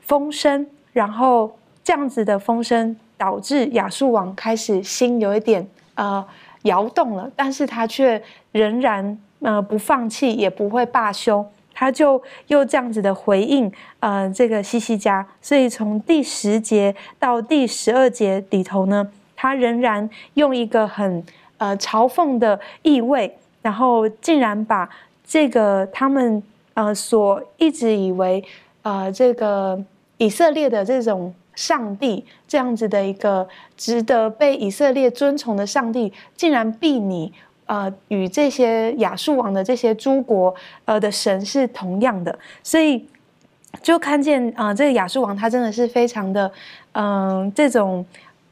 [0.03, 1.51] 风声，然后
[1.83, 6.23] 这样子的风声导致亚述王开始心有一点呃
[6.65, 11.43] 摇动了，但是他却仍然呃不放弃，也不会罢休。
[11.81, 21.25] 他就又这样子的回应，呃，这个西西家，所以从第十节到第十二节里头呢，他仍然用一个很
[21.57, 24.87] 呃嘲讽的意味，然后竟然把
[25.25, 26.43] 这个他们
[26.75, 28.45] 呃所一直以为
[28.83, 29.83] 呃这个
[30.19, 37.33] 以色列的这种上帝这样子的一个值得被以色列尊崇的上帝，竟然避你。
[37.71, 40.53] 呃，与这些亚述王的这些诸国，
[40.87, 43.07] 呃的神是同样的，所以
[43.81, 46.51] 就看见啊，这个亚述王他真的是非常的，
[46.95, 48.05] 嗯，这种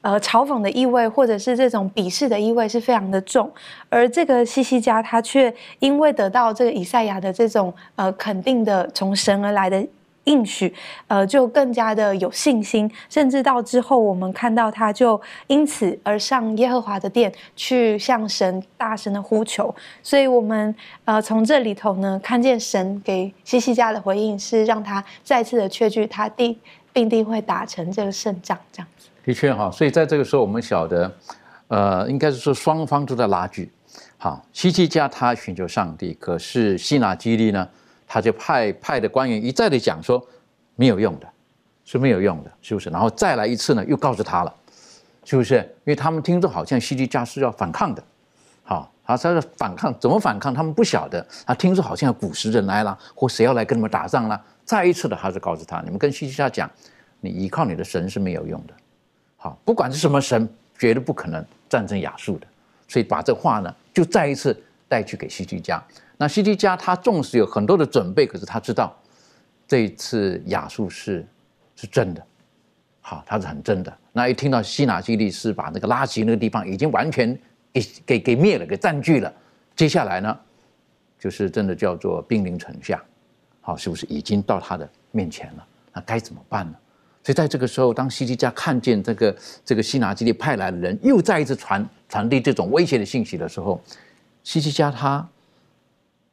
[0.02, 3.50] 呃嘲讽的意味，或者是这种鄙视的意味是非常的重，
[3.88, 9.84] 而这个西西家他却因为得到这个以赛亚的这种呃肯定的从神而来的。
[10.28, 10.72] 应许，
[11.06, 19.74] 呃，就更加的有信心，甚至到之后，我们看到他就因此而上耶和华的殿去向神大声的呼求。
[20.02, 20.74] 所以，我们
[21.06, 26.54] 呃从这里头呢，看见神给西西家的回应是让他再次的确据他定
[26.92, 29.08] 必定会打成这个胜仗，这样子。
[29.24, 31.10] 的确哈，所以在这个时候，我们晓得，
[31.68, 33.70] 呃，应该是说双方都在拉锯。
[34.18, 37.66] 好，西西家他寻求上帝，可是西拿基利呢？
[38.08, 40.26] 他就派派的官员一再的讲说，
[40.74, 41.28] 没有用的，
[41.84, 42.88] 是没有用的，是不是？
[42.88, 44.54] 然后再来一次呢，又告诉他了，
[45.24, 45.56] 是不是？
[45.56, 48.02] 因为他们听着好像西西家是要反抗的，
[48.62, 50.54] 好，他他要反抗，怎么反抗？
[50.54, 51.24] 他们不晓得。
[51.46, 54.42] 他听说好像古时人来了，或谁要来跟你们打仗了。
[54.64, 56.70] 再一次的，还是告诉他，你们跟西西家讲，
[57.20, 58.74] 你依靠你的神是没有用的，
[59.36, 60.48] 好，不管是什么神，
[60.78, 62.46] 绝对不可能战胜亚述的。
[62.86, 65.82] 所以把这话呢，就再一次带去给西西家。
[66.20, 68.94] 那西西加他纵使有很多的准备，可是他知道
[69.68, 71.24] 这一次亚述是
[71.76, 72.20] 是真的，
[73.00, 73.98] 好，他是很真的。
[74.12, 77.38] 那一听到西拿基利是把那个拉吉那个地方已经完全
[77.72, 79.32] 给给给灭了，给占据了，
[79.76, 80.36] 接下来呢，
[81.20, 83.00] 就是真的叫做兵临城下，
[83.60, 85.64] 好，是不是已经到他的面前了？
[85.92, 86.74] 那该怎么办呢？
[87.22, 93.80] 所以在这个时候，当西西加看见这个这个西拿基利派来的人又再一次传传递这种威胁的信息的时候，
[94.42, 95.24] 西西加他。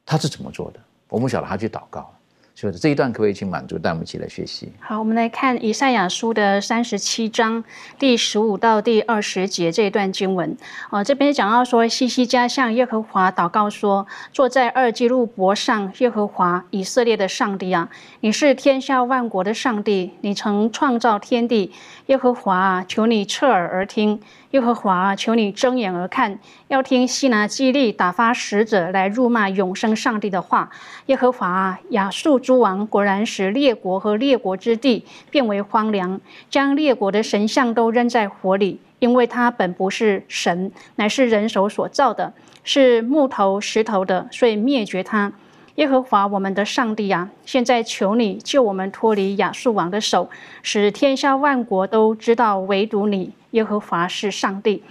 [0.05, 0.79] 他是怎么做的？
[1.09, 2.11] 我们晓得他去祷告。
[2.57, 4.71] 所以这一段可不可以请满足带我们一起来学习？
[4.79, 7.61] 好，我们来看以赛亚书的三十七章
[7.99, 10.55] 第十五到第二十节这一段经文。
[10.89, 17.89] 啊，这边讲到说，西西家向耶和华祷告说：“坐在二基路伯上，耶和华以色列的上帝啊，
[18.21, 21.73] 你是天下万国的上帝，你曾创造天地。
[22.05, 24.21] 耶和华啊，求你侧耳而听。”
[24.55, 26.39] 耶和华，求你睁眼而看，
[26.69, 30.71] 要听西拿基利打发使者来辱骂永生上帝的话。
[31.07, 42.31] 耶和华，亚述诸王果然使列国和列国之地变为荒凉，将列国的神像都扔在火里，因为他本不是神，乃是人手所造的，
[42.63, 45.33] 是木头石头的，所以灭绝他。
[45.75, 50.29] 耶和华我们的上帝啊，现在求你救我们脱离亚述王的手，
[50.63, 54.83] 使天下万国都知道唯独你耶和华是上帝。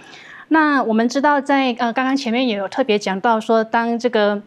[0.49, 4.41] 那我们知道，在呃刚刚前面也有特别讲到说，当这个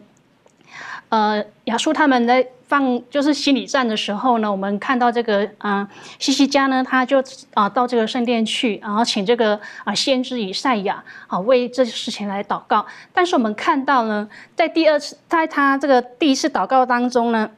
[1.09, 2.45] 呃亚述他们的。
[2.69, 5.89] 放就是心理战的时候呢，我们看到这个啊
[6.19, 7.21] 西西家呢，他就
[7.55, 12.85] 啊到这个圣殿去，然后请这个啊先知以赛亚啊为这事情来祷告。
[13.11, 17.49] 但是我们看到呢，在第二次在他这个第一次祷告当中呢，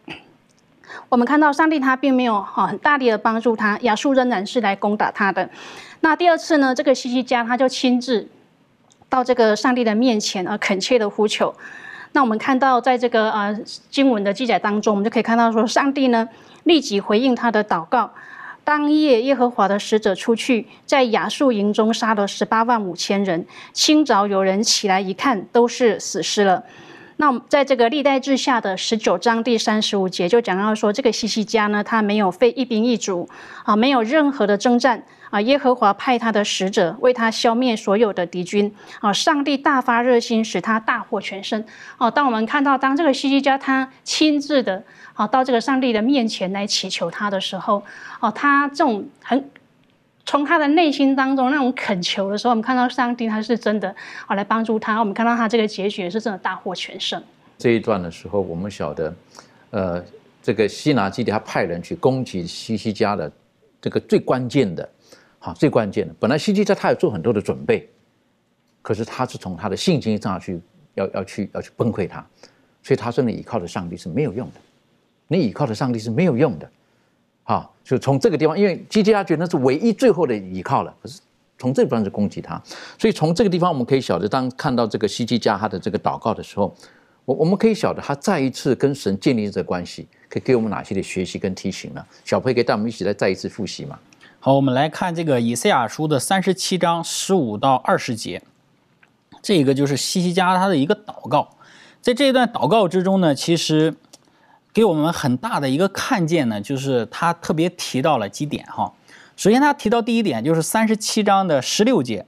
[1.10, 5.50] 我们看到上帝他并没有哈很大力的帮助他，亚述仍然是来攻打他的。
[6.00, 8.30] 那第二次呢，这个西西家他就亲自
[9.10, 11.54] 到这个上帝的面前啊恳切的呼求。
[12.14, 13.58] 那我们看到，在这个呃
[13.90, 16.28] 经文的记载当中，我们就可以看到说，上帝呢
[16.66, 18.12] 立即回应他的祷告。
[18.64, 23.46] 当夜，耶和华的使者出去，在亚述营中杀了十八万五千人。
[23.74, 26.64] 清早有人起来一看，都是死尸了。
[27.18, 33.30] 那我们在这个历代志下的十九章第三十五节就讲到说，这个西西家呢，他没有费一兵一卒
[33.64, 35.04] 啊，没有任何的征战。
[35.32, 35.40] 啊！
[35.40, 38.70] 耶和华派他的使者为他消灭所有的敌军。
[39.00, 39.14] 啊！
[39.14, 41.64] 上帝大发热心，使他大获全胜。
[41.98, 44.84] 哦，当我们看到当这个西西家他亲自的
[45.14, 47.82] 啊到这个上帝的面前来祈求他的时候，
[48.20, 49.50] 哦，他这种很
[50.32, 53.94] 从他的内心当中那种恳求的时候，我们看到上帝他是真的
[54.26, 54.98] 啊来帮助他。
[54.98, 57.22] 我们看到他这个结局也是真的大获全胜。
[57.58, 59.14] 这一段的时候，我们晓得，
[59.72, 60.02] 呃，
[60.42, 63.30] 这个西拿基地他派人去攻击西西家的
[63.82, 64.88] 这个最关键的。
[65.38, 67.90] 好，最关键的，本来西西家他有做很多的准备，
[68.82, 70.62] 可是他是从他的信心上去，
[70.94, 72.26] 要要去要去崩溃他，
[72.82, 74.62] 所以他真的依靠的上帝是没有用的，
[75.28, 76.72] 你倚靠的上帝是没有用的。
[77.52, 81.20] 啊，就从这个地方，因为基基拉觉得那是唯一最后的依靠了，可是
[81.58, 82.62] 从这个地方去攻击他，
[82.98, 86.74] 所以从这个地方我们可以晓得，当看到这个西基加他的这个祷告的时候，
[87.26, 92.02] 我我们可以晓得他再一次跟神建立这关系，可以给我们哪些的学习跟提醒呢？
[92.24, 94.00] 小佩可以带我们一起来再一次复习吗？
[94.40, 98.42] 好，我们来看这个以赛亚书的三十七章十五到二十节，
[99.42, 101.50] 这个就是西西加他的一个祷告，
[102.00, 103.94] 在这一段祷告之中呢，其实。
[104.74, 108.94] 给我们很大的一个看见呢，就是他特别提到了几点哈。
[109.36, 112.26] 首先，他提到第一点就是三十七章的十六节，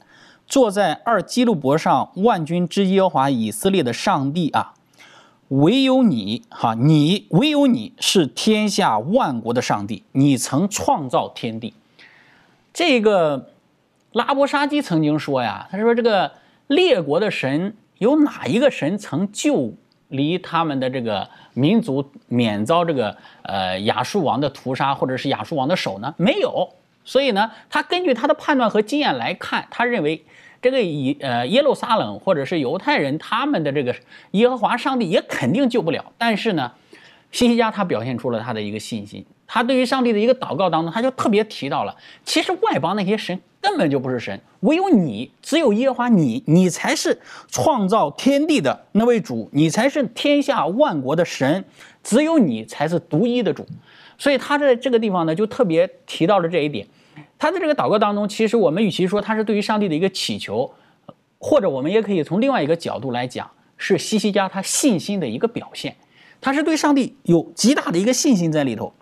[0.47, 4.73] 坐在二基路伯上，万军之耶和华以色列的上帝啊，
[5.49, 11.73] 唯有你哈，你唯有你是天下万国的上帝，你曾创造天地。
[12.73, 13.51] 这个
[14.11, 16.31] 拉伯沙基曾经说呀，他说这个
[16.67, 19.73] 列国的神有哪一个神曾救
[20.13, 21.29] 离他们的这个？
[21.55, 26.11] 民族免遭这个呃亚述王的屠杀，或者是亚述王的手呢？
[26.17, 26.67] 没有。
[27.05, 30.25] 所以呢，他根据他的判断和经验来看，他认为
[30.63, 33.95] 这个以呃耶路撒冷或者是犹太人他们的这个
[34.31, 36.03] 耶和华上帝也肯定救不了。
[36.17, 36.71] 但是呢，
[37.31, 39.23] 西西家他表现出了他的一个信心。
[39.45, 51.63] 他对于上帝的一个祷告当中，他就特别提到了，其实外邦那些神根本就不是神，唯有你，只有耶和华你，你才是创造天地的那位主，你才是天下万国的神，
[52.03, 53.65] 只有你才是独一的主。
[54.17, 56.85] 所以他在这个地方呢，就特别提到了这一点。
[57.39, 60.73] 他在这个祷告当中，其实我们与其说他是对于上帝的一个祈求，
[61.39, 65.95] 或者我们也可以从另外一个角度来讲，是西西家他信心的一个表现，
[66.41, 68.93] 他是对上帝有极大的一个信心在里头。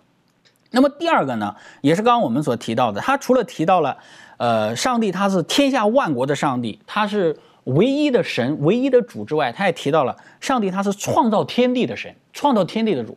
[0.74, 3.98] 那么第二个呢，也是刚刚我们所提到的，他除了提到了，
[4.36, 13.16] 呃，上帝他是天下万国的上帝，他是唯一的神、唯一的主之外，他也提到了上帝他是创造天地的神，创造天地的主。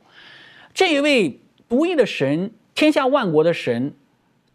[0.74, 3.94] 这一位独一的神，天下万国的神，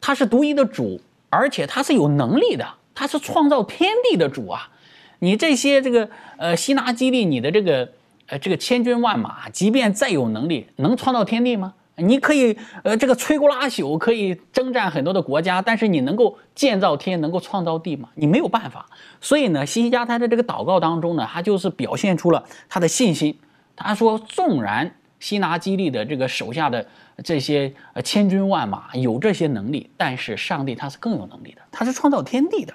[0.01, 4.71] 他是独一的主，而且他是有能力的，他是创造天地的主啊！
[5.19, 6.09] 你这些这个
[6.39, 7.91] 呃希拿基利，你的这个
[8.27, 11.75] 呃这个千军万马，即便再有能力，能创造天地吗？
[12.01, 18.09] 你可以，呃，这个摧枯拉朽，可以征战很多的国家，但是你能够建造天，能够创造地吗？
[18.15, 18.87] 你没有办法。
[19.21, 23.39] 所以呢，西西家他在这个祷告当中呢，他就是表现出了他的信心。
[23.77, 26.87] 他说，纵然西拿基利的这个手下的
[27.23, 32.75] 这些呃千军万马有这些能力，但是上帝他是更有能力的，他是创造天地的。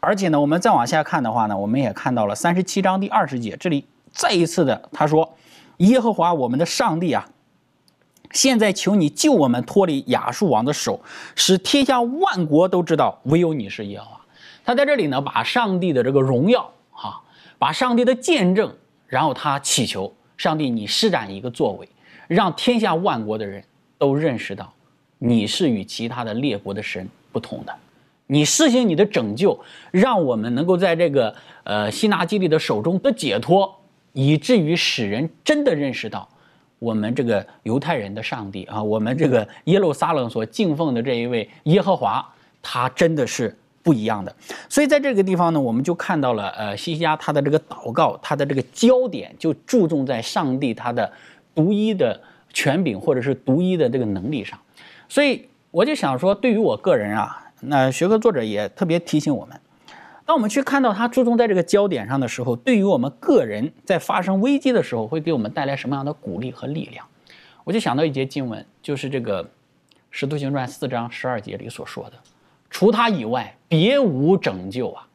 [0.00, 5.36] 而且呢，我们再往下看的话呢，我们也看到了三十七章第二十节，这里再一次的他说，
[5.78, 7.28] 耶和华我们的上帝啊。
[8.32, 11.00] 现在求你救我们脱离亚述王的手，
[11.36, 14.20] 使天下万国都知道唯有你是耶和华。
[14.64, 17.20] 他在这里呢，把上帝的这个荣耀，哈，
[17.58, 18.72] 把上帝的见证，
[19.06, 21.88] 然后他祈求上帝，你施展一个作为，
[22.28, 23.62] 让天下万国的人
[23.98, 24.72] 都认识到，
[25.18, 27.74] 你是与其他的列国的神不同的。
[28.28, 29.58] 你施行你的拯救，
[29.90, 33.80] 让我们能够在这个呃希拿基利的手中得解脱，
[34.12, 36.26] 以至于使人真的认识到。
[36.82, 42.28] 我们这个犹太人的上帝啊，我们这个耶路撒冷所敬奉的这一位耶和华，
[42.60, 44.34] 他真的是不一样的。
[44.68, 51.08] 所以在这个地方呢，我们就看到了，呃，西西家他的这个祷告，他的这个焦点就注重在上帝他的
[51.54, 52.20] 独一的
[52.52, 54.58] 权柄或者是独一的这个能力上。
[55.08, 59.56] 所以我就想说，对于我个人啊，那学科作者也特别提醒我们。
[60.32, 67.04] 当我们去看到他注重在这个焦点上的时候，对于我们个人在发生危机的时候，会给我们带来什么样的鼓励和力量？
[67.64, 69.44] 我就想到一节经文，就是这个
[70.10, 72.12] 《使徒行传》四章十二节里所说的
[72.70, 75.06] ：“除他以外，别无拯救啊！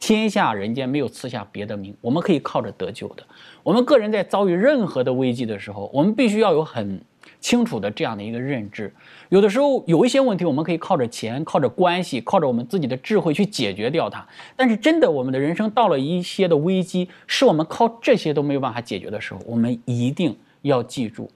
[0.00, 3.22] 天下人间没有赐下别的名，我们可以靠着得救的。”
[3.62, 7.00] 我们个人在遭遇任何的危机的时候，我们必须要有很。
[7.44, 8.90] 清楚的这样的一个认知，
[9.28, 14.26] 有的时候有一些问题，我们可以靠着钱、靠着关系、靠着我们自己的智慧去解决掉它。
[14.56, 21.30] 但是，真的我们的人生到了一些的危机，是我们靠这些都没有办法解决的时候，我们一定要记住，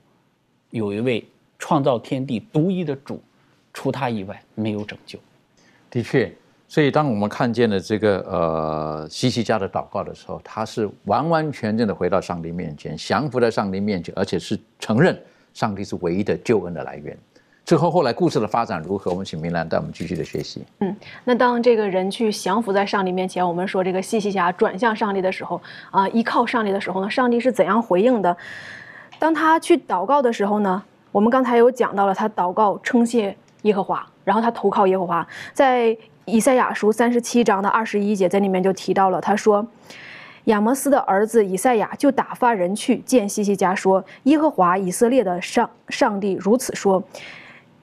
[0.70, 1.22] 有一位
[1.58, 3.22] 创造天地独一的主，
[3.74, 5.18] 除他以外没有拯救。
[5.90, 6.34] 的确，
[6.66, 15.14] 所以当我们看见了这个呃西西家的祷告的时候，他是完完全全的回到上帝面前，降服在上帝面前，而且是承认。
[15.58, 17.18] 上帝是唯一的救恩的来源。
[17.64, 19.10] 最后，后来故事的发展如何？
[19.10, 20.64] 我们请明兰带我们继续的学习。
[20.78, 20.94] 嗯，
[21.24, 28.36] 那当这个人去降服在上帝面前，我们说这个西西家转向上帝的时候啊，依靠上帝的时候呢，上帝是怎样回应的？
[29.18, 30.80] 当他去祷告的时候呢，
[31.10, 35.26] 我们刚才有讲到了，他祷告称谢耶和华，然后他投靠耶和华。
[35.52, 35.94] 在
[36.24, 39.66] 以赛亚书三十七章的二十一节，在里面就提到了，他说。
[40.48, 47.02] 亚摩斯的儿子以赛亚就打发人去见西西家，说：“耶和华以色列的上上帝如此说：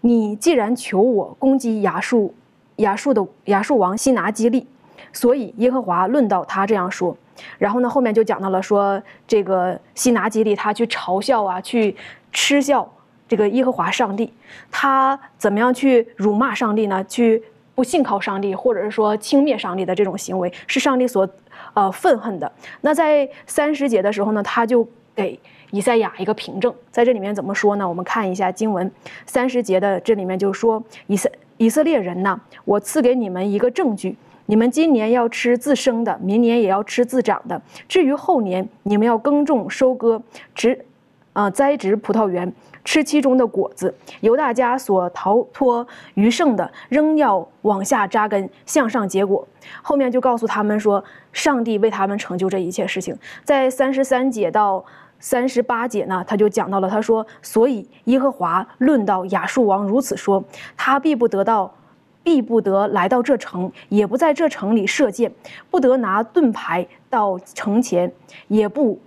[0.01, 2.33] 你既然求我攻击亚述，
[2.77, 4.65] 亚述的亚述王西拿基利，
[5.13, 7.15] 所以耶和华论到他这样说。
[7.59, 11.95] 然后呢，后面就讲到了说这个西拿基利他去嘲笑啊，去
[12.31, 12.91] 嗤笑
[13.27, 14.33] 这个耶和华上帝，
[14.71, 17.03] 他怎么样去辱骂上帝呢？
[17.03, 17.43] 去
[17.75, 21.29] 不信靠上帝，或者是说轻蔑上帝的这种行为，是上帝所。
[21.75, 22.51] 呃，愤恨的。
[22.81, 25.37] 那在三十节的时候呢，他就给
[25.71, 26.73] 以赛亚一个凭证。
[26.89, 27.87] 在这里面怎么说呢？
[27.87, 28.89] 我们看一下经文，
[29.25, 34.15] 三十节的这里面就说：以色以色列人呐，我赐给你们一个证据，
[34.45, 37.61] 你们今年要吃自生的，明年也要吃自长的。
[37.89, 40.21] 至于后年，你们要耕种、收割、
[40.53, 40.85] 植，
[41.33, 42.51] 呃，栽植葡萄园。
[42.85, 49.45] 吃其中的果子，由大家所逃脱余剩的，仍要往下扎根，向上结果。
[49.81, 53.17] 后面就告诉他们说，上帝为他们成就这一切事情。
[53.43, 54.85] 在三十三节到
[55.19, 60.43] 三十八节呢，他就讲到了，他说：“所以耶和华论到亚述王如此说，
[60.77, 61.73] 他必不得到，
[62.21, 65.33] 必不得来到这城，也不在这城里射箭，
[65.71, 68.13] 不得拿盾牌到城前，
[68.47, 68.99] 也不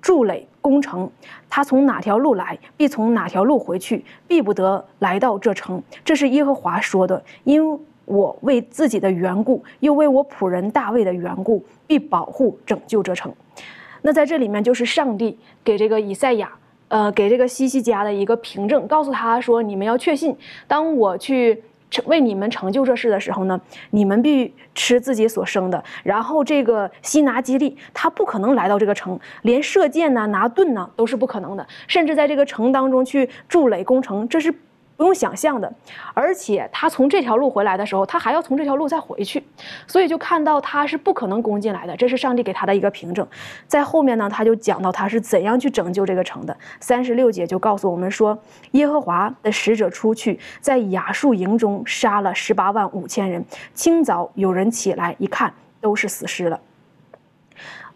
[0.00, 1.08] 筑垒。”攻城，
[1.48, 5.80] 他从哪条路来，必从哪条路回去，必不得来到这城。
[6.04, 7.22] 这是耶和华说的。
[7.44, 13.32] 因我为自己的缘故，又为我仆人大卫的缘故，必保护拯救这城。
[14.02, 16.50] 那在这里面，就是上帝给这个以赛亚，
[16.88, 20.36] 呃，给这个西西家的一个凭证，告诉他说：你们要确信，
[20.66, 21.62] 当我去。
[22.06, 23.60] 为你们成就这事的时候呢，
[23.90, 25.82] 你们必吃自己所生的。
[26.02, 31.66] 然后这个西拿基利，他不可能来到这个城，连射箭呢、拿盾呢都是不可能的。
[31.86, 34.54] 甚至在这个城当中去筑垒攻城，这是。
[34.96, 35.70] 不用想象的，
[36.14, 39.44] 而且他从这条路回来的时候，他还要从这条路再回去，
[39.86, 43.26] 所以就看到他是不可能攻进来的，这是上帝给他的一个凭证。
[43.66, 46.56] 在后面呢，他就讲到他是怎样去拯救这个城的。
[46.80, 48.38] 三十六节就告诉我们说，
[48.70, 53.44] 耶和华的使者出去，在亚述营中杀了十八万五千人。
[53.74, 56.58] 清早有人起来一看，都是死尸了。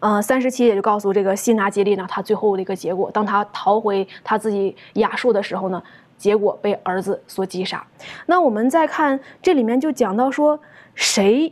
[0.01, 5.81] 嗯，三十七节就告诉这个辛拿基利呢，他最后的一个结果，当他逃回他自己亚述的时候呢。
[6.21, 7.83] 结果被儿子所击杀。
[8.27, 10.59] 那我们再看这里面就讲到说，
[10.93, 11.51] 谁？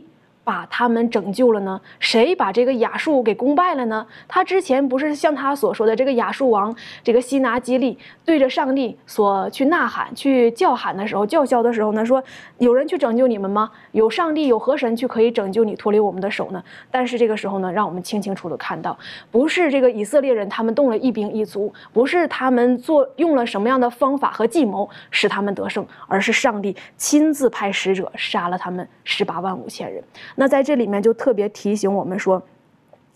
[0.50, 1.80] 把他们拯救了呢？
[2.00, 4.04] 谁把这个亚述给攻败了呢？
[4.26, 6.74] 他之前不是像他所说的这个亚述王，
[7.04, 12.04] 这个西拿基利对着上帝所去呐喊、去叫喊的时候、叫嚣的时候呢？
[12.04, 12.20] 说
[12.58, 13.70] 有人去拯救你们吗？
[13.92, 16.60] 有上帝有河神去可以拯救你脱离我们的手呢？
[16.90, 18.98] 但是这个时候呢，让我们清清楚楚看到，
[19.30, 30.02] 不是这个以色列人他们动了一兵一卒，不是他们做用了什么样的方法和计谋使他们得胜，而是上帝亲自派使者杀了他们十八万五千人。
[30.40, 32.42] 那在这里面就特别提醒我们说，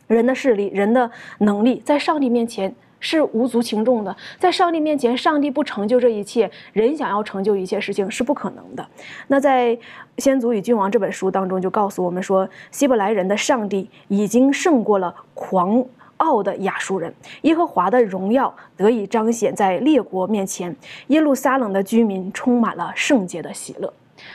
[0.08, 4.14] 人的势力、人的能力，在上帝面前是无足轻重的。
[4.38, 8.86] 在上帝面前，上帝不成就这一切，人想要成就一切事情是不可能的。
[9.28, 9.74] 那在
[10.18, 15.82] 《先祖与君王》这本书当中就告诉我们说，希伯来人的上帝已经胜过了狂
[16.18, 23.90] 傲的亚述人，耶和华的荣耀得以彰显在列国面前，耶路撒冷的居民充满了圣洁的喜乐。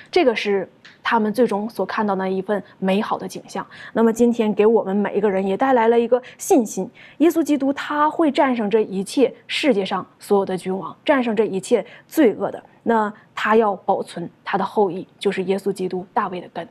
[0.10, 0.68] 这个是。
[1.04, 12.64] 他们最终所看到那一份美好的景象，那么今天给我们每一个人也带来了一个信心：耶稣基督他会战胜这一切世界上所有的君王，战胜这一切罪恶的。
[12.84, 16.68] 那他要保存他的后裔，就是耶稣基督大卫的根。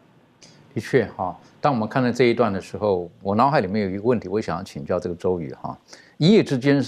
[0.75, 5.77] 的确哈，当我们看到这一段的时候，我脑海里面有一个问题，我想要请教这个周瑜哈：
[6.17, 6.83] 一夜之间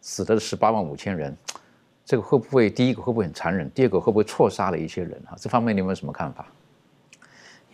[0.00, 1.36] 死的十八万五千人，
[2.04, 3.70] 这个会不会第一个会不会很残忍？
[3.70, 5.36] 第二个会不会错杀了一些人哈？
[5.38, 6.46] 这方面你有没有什么看法？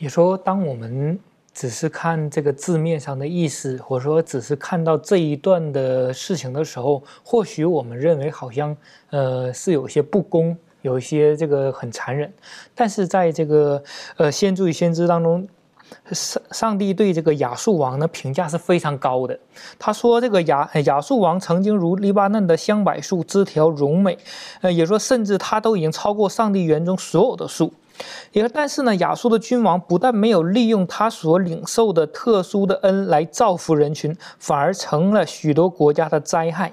[0.02, 1.16] 也说，当我们
[1.54, 8.76] 只是看这个字面上的意思，或者说只是看到这一段的事情的时候，或许我们认为好像
[9.10, 12.32] 呃是有些不公，有一些这个很残忍。
[12.74, 13.80] 但是在这个
[14.16, 15.46] 呃先知与先知当中，
[16.10, 19.38] 上上帝对这个亚述王的评价是非常高的。
[19.78, 24.18] 他说这个亚亚述王曾经如黎巴嫩的香柏树，枝条荣美，
[24.62, 27.72] 呃也说甚至他都已经超过上帝园中所有的树。
[28.32, 36.72] 也但是呢，亚述的君王不但没有利用他所领受的特殊的恩来造福人群，反而成了许多国家的灾害。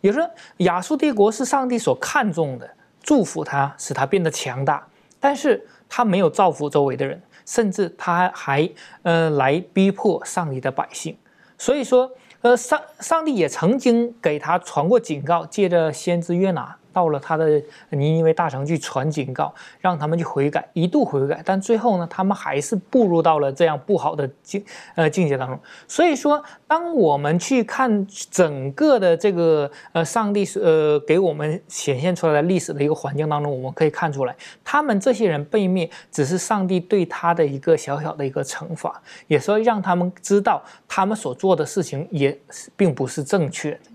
[0.00, 2.68] 也是说，亚述帝国是上帝所看重的，
[3.02, 4.86] 祝福他，使他变得强大。
[5.20, 8.68] 但是他没有造福周围的人，甚至他还
[9.02, 11.16] 呃来逼迫上帝的百姓。
[11.56, 12.10] 所以说，
[12.40, 24.64] 呃上上帝也曾经给他传过警告，借着先知约拿到了他的尼尼微大城去传警告，让他们去悔改，一度悔改，但最后呢，他们还是步入到了这样不好的境
[24.94, 25.58] 呃境界当中。
[25.88, 42.38] 所以说，当我们去看整个的这个呃上帝呃给我们显现出来的历史的一个环境当中，我们可以看出来，他们这些人被灭，只是上帝对他的一个小小的一个惩罚，也说让他们知道他们所做的事情也
[42.76, 43.91] 并不是正确的。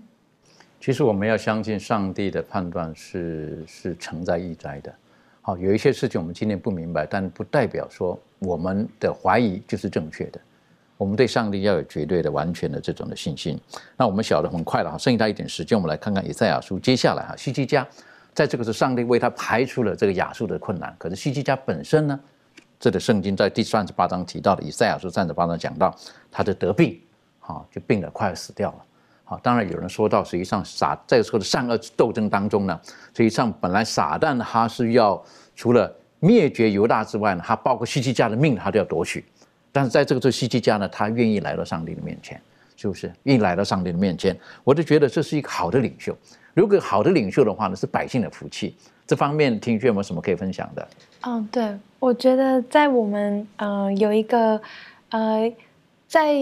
[0.88, 4.90] 其实我们要相信上帝的判断是是成在义在的。
[5.42, 10.40] 好，有一些事情我们今天不明白，但不代表说我们的怀疑就是正确的。
[10.96, 13.60] 我们对上帝要有绝对的、完全的这种的信心。
[13.98, 17.86] 那我们晓得很快了哈，剩下一点时间，我们来看看以赛亚书接下来哈，西基家
[18.32, 20.96] 在这个是上帝为他排除了这个亚述的困难。
[20.98, 22.18] 可是西基家本身呢，
[22.80, 25.94] 这个圣经在第三十八章提到的以赛亚书三十八章讲到
[26.32, 26.98] 他的得病，
[27.40, 28.84] 哈，就病得快要死掉了。
[29.30, 32.80] 好，当然有人说到，实际上撒在说的善恶斗争当中呢，
[33.14, 35.22] 实际上本来撒旦他是要
[35.54, 39.22] 除了灭绝犹大之外呢，他包括西基家的命他都要夺取。
[39.70, 42.40] 但是在这个时候西基家呢，他愿意来到上帝的面前，
[42.74, 43.12] 是不是？
[43.24, 46.16] 愿意来到上帝的面前，我就觉得这是一个好的领袖。
[46.54, 48.74] 如果好的领袖的话呢，是百姓的福气。
[49.06, 50.88] 这方面，听君有没有什么可以分享的？
[51.26, 54.58] 嗯，对，我觉得在我们呃有一个
[55.10, 55.52] 呃
[56.06, 56.34] 在。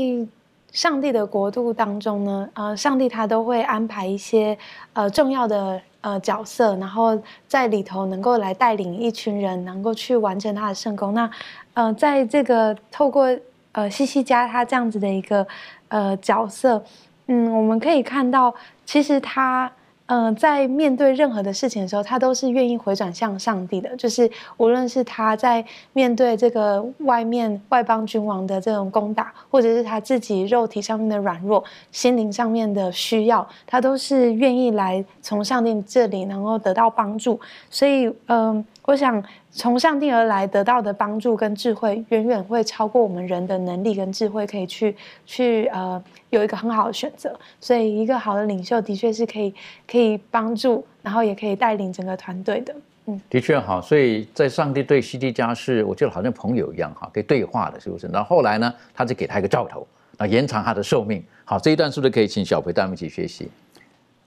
[0.76, 4.56] 上帝的国度当中呢，呃，上帝他都会安排一些
[4.92, 7.18] 呃重要的呃角色，然后
[7.48, 11.14] 在里头能够来带领一群人，能够去完成他的圣功。
[11.14, 11.30] 那
[11.72, 13.26] 呃，在这个透过
[13.72, 15.46] 呃西西加他这样子的一个
[15.88, 16.84] 呃角色，
[17.28, 18.54] 嗯，我们可以看到，
[18.84, 19.72] 其实他。
[20.06, 23.94] 嗯，在面对任何的事情的时候，他都是愿意回转向上帝的。
[23.96, 37.40] 就是无论是他在面对这个外面外邦君王的这种攻打，或者是他自己肉体上面的软弱、心灵上面的需要，他都是愿意来从上帝这里能够得到帮助。
[37.70, 38.64] 所以，嗯。
[38.86, 47.36] 我想从上帝而来得到的帮助跟智慧，远远会超过我们人的能力跟智慧，可以去去呃有一个很好的选择。
[47.60, 49.52] 所以，一个好的领袖的确是可以
[49.90, 52.74] 可以帮助，然后也可以带领整个团队的。
[53.06, 53.82] 嗯，的确好。
[53.82, 58.06] 所以在上帝对西迪家是，我觉得好像朋友一样哈，可以对话的，是不是？
[58.06, 59.84] 然后后来呢，他就给他一个兆头，
[60.16, 61.20] 啊，延长他的寿命。
[61.44, 63.50] 好，这一段是不是可以请小培带我们一起学习？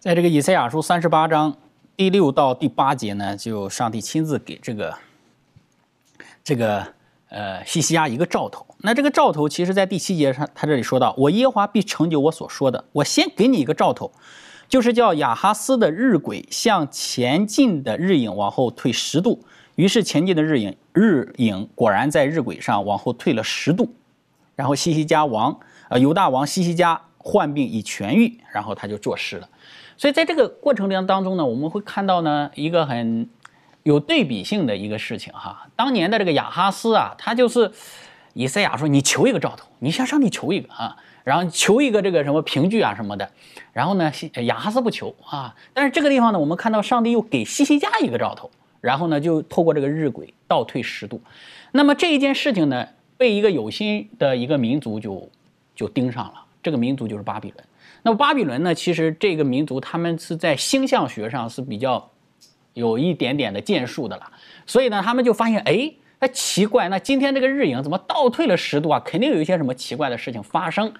[0.02, 1.56] 在这个以赛亚书三十八章。
[2.00, 4.98] 第六到第八节呢，就上帝亲自给这个
[6.42, 6.88] 这个
[7.28, 8.66] 呃西西亚一个兆头。
[8.78, 14.14] 那这个兆头，其实在第七节上，他这里说到：“我耶和华必成就我所说的。”我先给你一个兆头，
[14.70, 19.44] 就是叫亚哈斯的日晷向前进的日影往后退十度。
[19.76, 23.94] 于是前进的日影日影果然在日晷上往后退了十度。
[24.56, 29.50] 然后西西家王呃犹大王西西家患病已痊愈，然后他就做诗了。
[30.00, 33.28] 所以在这个过程当当中呢，我们会看到呢一个很
[33.84, 35.68] 有对比性的一个事情哈。
[35.76, 37.70] 当年的这个亚哈斯啊，他就是
[38.34, 40.96] 以赛亚说：“你求一个兆头，你向上帝求一个啊，
[41.26, 43.30] 然后求一个这个什么凭据啊什么的。”
[43.74, 44.10] 然后呢，
[44.46, 45.54] 亚哈斯不求啊。
[45.74, 51.22] 但是这个地方呢，我们看到上帝又给西西家一个兆头，然后呢就透过这个日晷倒退十度。
[51.74, 52.88] 那么这一件事情呢，
[53.18, 55.28] 被一个有心的一个民族就
[55.76, 57.66] 就盯上了，这个民族就是巴比伦。
[58.02, 58.74] 那么巴比伦呢？
[58.74, 62.10] 其实这个民族他们是在星象学上是比较
[62.74, 64.32] 有一点点的建树的了，
[64.66, 69.02] 所以呢，他们就发现，哎，那奇怪，那今天这个日影怎么倒退了十度啊？
[69.04, 70.94] 肯定有一些什么奇怪的事情发生。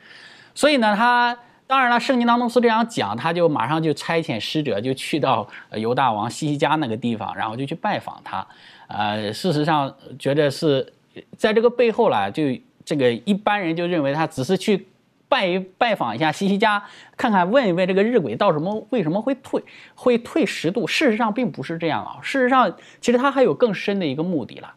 [0.54, 8.46] 所以呢，他当然了，圣经当中是这样讲，他就马上就差遣使者就去到犹大王西西家那个地方，然后就去拜访他。
[8.88, 10.92] 呃，事实上觉得是
[11.38, 12.44] 在这个背后啦，就
[12.84, 14.86] 这个一般人就认为他只是去。
[15.30, 16.84] 拜拜访一下西西家，
[17.16, 19.64] 看看问一问这个日晷到什么为什么会退
[19.94, 20.88] 会退十度？
[20.88, 22.18] 事实上并不是这样啊。
[22.24, 24.74] 事实上，其实他还有更深的一个目的了，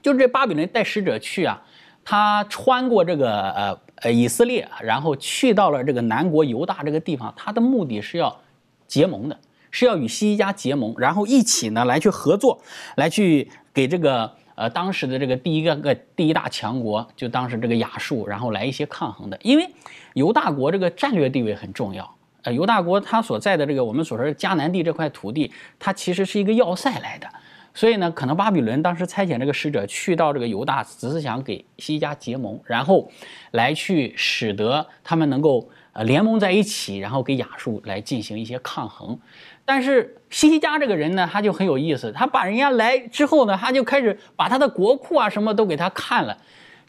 [0.00, 1.62] 就是这巴比伦带使者去啊，
[2.02, 8.40] 他穿过这个呃呃以色列，然后去到了这个南国犹大这个地方，他的目的是要
[8.86, 9.38] 结盟的，
[9.70, 12.62] 是要与西西家结盟，然后一起呢来去合作，
[12.96, 14.35] 来去给这个。
[14.56, 19.70] 呃，当时的这个第一个个第一大强国，就当时这个亚述，然后来一些抗衡的，因为
[20.14, 22.16] 犹大国这个战略地位很重要。
[22.42, 27.28] 呃，犹大国它所在的这个我们所说的迦南地这块土地，它其实是一个要塞来的，
[27.74, 33.10] 所以呢，可能巴比伦当时差遣这个使者去到这个犹大，只是想给西家结盟，然后
[33.50, 39.18] 来去使得他们能够呃联盟在一起，然后给亚述来进行一些抗衡。
[39.64, 46.36] 但是西西家这个人呢，他就很有意思，他把人家来之后呢，他就开始把他的国库啊什么都给他看了，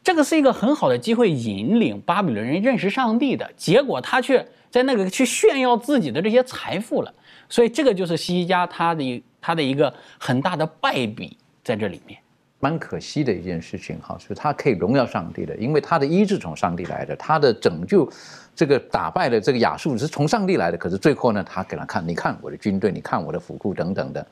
[0.03, 7.13] 这个是一个很好的机会，引领巴比伦人认识上帝的结果，他却在那个去炫耀自己的这些财富了。
[7.49, 12.19] 所以这个就是西西家他的他的一个很大的败笔在这里面。
[12.59, 18.09] 蛮可惜的一件事情哈，就是他可以荣耀上帝的，因为他的医治从上帝来的，他的拯救，
[18.57, 20.77] 这个打败了这个亚述是从上帝来的。
[20.77, 24.25] 可是最后呢，他给他看，你看我的军队，你看我的府库等等的，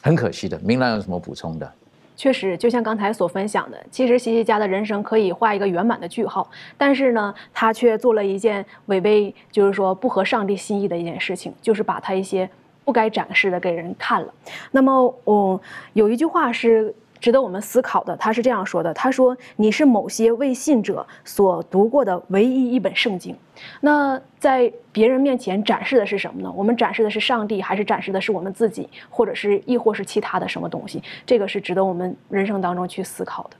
[0.00, 0.56] 很可惜的。
[0.60, 1.72] 明兰有什么补充的？
[2.16, 12.48] 确实，就像刚才所分享的，其实西西家的人生可以画一个圆满的句号，但是呢，他却做了一件违背，就是说不合上帝心意的一件事情，就是把他一些
[12.84, 14.32] 不该展示的给人看了。
[14.70, 15.60] 那么，我
[15.94, 16.94] 有一句话是。
[17.22, 23.34] 值得我们思考的，他是这样说的：“他说你是某些未信者所读过的唯一一本圣经。
[23.80, 26.50] 那在别人面前展示的是什么呢？
[26.50, 31.00] 我们展示的是上帝，还是展示的是我们自己，或者是亦或是其他的什么东西？
[31.24, 33.56] 这个是值得我们人生当中去思考的。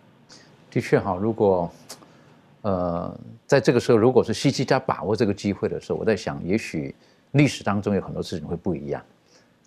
[0.68, 1.70] 的确哈，如果
[2.62, 6.92] 呃在这个时候，如果是西西家把握这个机会的时候，我在想，也许
[7.30, 9.00] 历史当中有很多事情会不一样。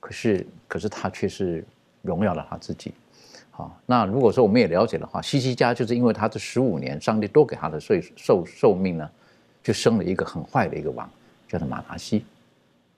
[0.02, 1.66] 可是，可是他却是
[2.02, 2.94] 荣耀了他自己。”
[3.58, 9.10] 好，那如果说我们也了解的话，西西家就是因为他这十五年，上帝多给他的岁寿寿命呢，
[9.64, 11.10] 就生了一个很坏的一个王，
[11.48, 12.26] 叫做马拿西。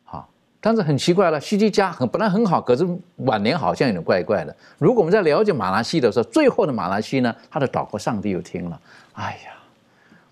[0.04, 0.28] 好，
[0.60, 2.88] 但是很奇怪了，西西家很本来很好，可是
[3.18, 4.56] 晚年好像有点怪怪的。
[4.80, 8.82] 如果我们在了解马拿西的时候，最后的马拿西呢，他的祷告上帝又听了。
[9.14, 9.54] 哎呀，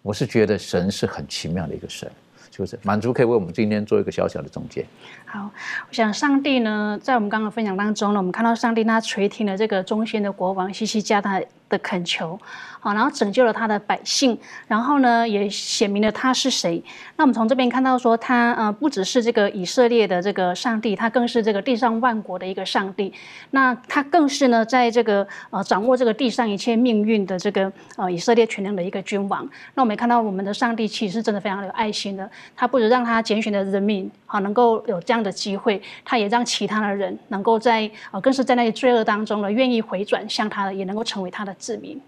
[0.02, 2.12] 我是觉得神是很奇妙的一个神。
[2.58, 4.86] 就是满足，可以为我们今天做一个小小的总结。
[5.26, 5.51] 好，
[5.89, 12.39] 我想上帝呢，在我们刚刚分享当中呢，我们看到上帝他垂听了这个中心的国王西西加他的恳求。
[12.86, 16.84] 好，然后拯救了他的百姓，然后呢，也显明了他是谁。
[17.16, 23.12] 那我们从这边看到说，他呃不只是这个以色列的这个上帝，他更是这个地上万国的一个上帝。
[23.50, 29.44] 那他更是呢，在这个呃掌握这个地上一切命运的这个呃以色列全能的一个君王。
[29.74, 42.00] 那我们也看到我们的上帝其实真的非常有爱心的，他不止让他拣选的人民好能够有这样的机会，他也让其他的人能够在呃更是在那些罪恶当中呢，愿意回转向他的，也能够成为他的子民。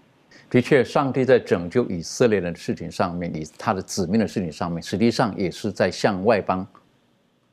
[0.50, 6.66] 的确，上帝在拯救以色列人的事情上面，以他的子民的事情上面，实际上也是在向外邦，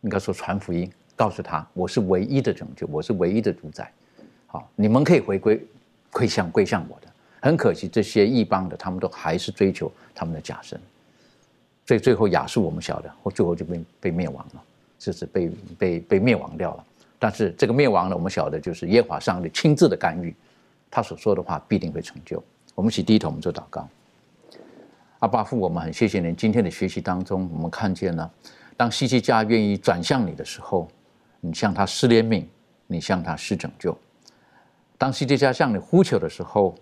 [0.01, 3.91] 应该说传福音，告诉他我是唯一的拯救，我是唯一的主宰。
[4.47, 5.61] 好，你们可以回归，
[6.09, 7.07] 归向归向我的。
[7.41, 10.79] 很可惜，这些异邦的，他们都还是追求他们的假神。
[11.85, 14.63] 所以最后亚述我们晓得，或最后就被被灭亡了，
[14.97, 16.85] 就是被被被灭亡掉了。
[17.19, 20.33] 但是这个灭亡呢，我们晓得就是耶和华上帝亲自的干预，
[20.89, 22.41] 他所说的话必定会成就。
[22.75, 23.87] 我们一起低头，我们做祷告。
[25.19, 26.35] 阿爸父，我们很谢谢您。
[26.35, 28.29] 今天的学习当中，我们看见了，
[28.75, 30.87] 当西西家愿意转向你的时候，
[31.39, 32.43] 你向他施怜悯，
[32.85, 33.93] 你向他施拯救；
[34.97, 36.75] 当西西家向你呼求的时候，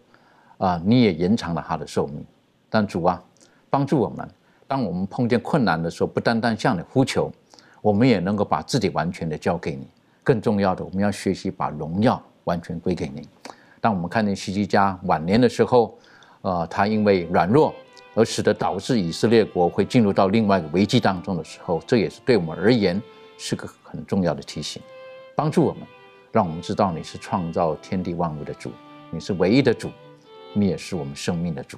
[0.57, 2.25] 啊，你也延长了他的寿命。
[2.69, 3.23] 但主啊，
[3.69, 4.27] 帮助我们，
[4.67, 7.31] 当我们碰见困难的时候，不单单向你呼求，
[7.81, 9.87] 我们也能够把自己完全的交给你。
[10.23, 13.27] 更重要的，我们要学习把荣耀完全归给你。
[13.83, 15.99] 当我们看见西西家晚年的时候，
[16.39, 17.75] 呃，他因为软弱
[18.15, 23.01] 而使得导致以色列国会进入到另外一个危机当中的时候，这也是对我们而言
[23.37, 24.81] 是个很重要的提醒，
[25.35, 25.81] 帮助我们，
[26.31, 28.71] 让我们知道你是创造天地万物的主，
[29.11, 29.91] 你是唯一的主，
[30.53, 31.77] 你也是我们生命的主，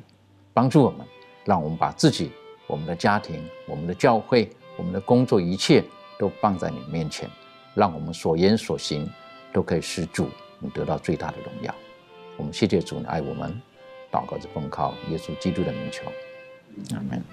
[0.53, 1.03] 帮助我们，
[1.43, 2.31] 让我们把自己、
[2.67, 4.47] 我们的家庭、我们的教会、
[4.77, 5.83] 我们的工作一切
[6.19, 7.27] 都放在你面前，
[7.73, 9.09] 让我们所言所行
[9.51, 10.29] 都可以是主
[10.59, 11.73] 你得到最大的荣耀。
[12.37, 13.61] 我们谢谢主爱我们，
[14.11, 16.11] 祷告是奉靠耶稣基督的名求，
[16.95, 17.23] 阿门。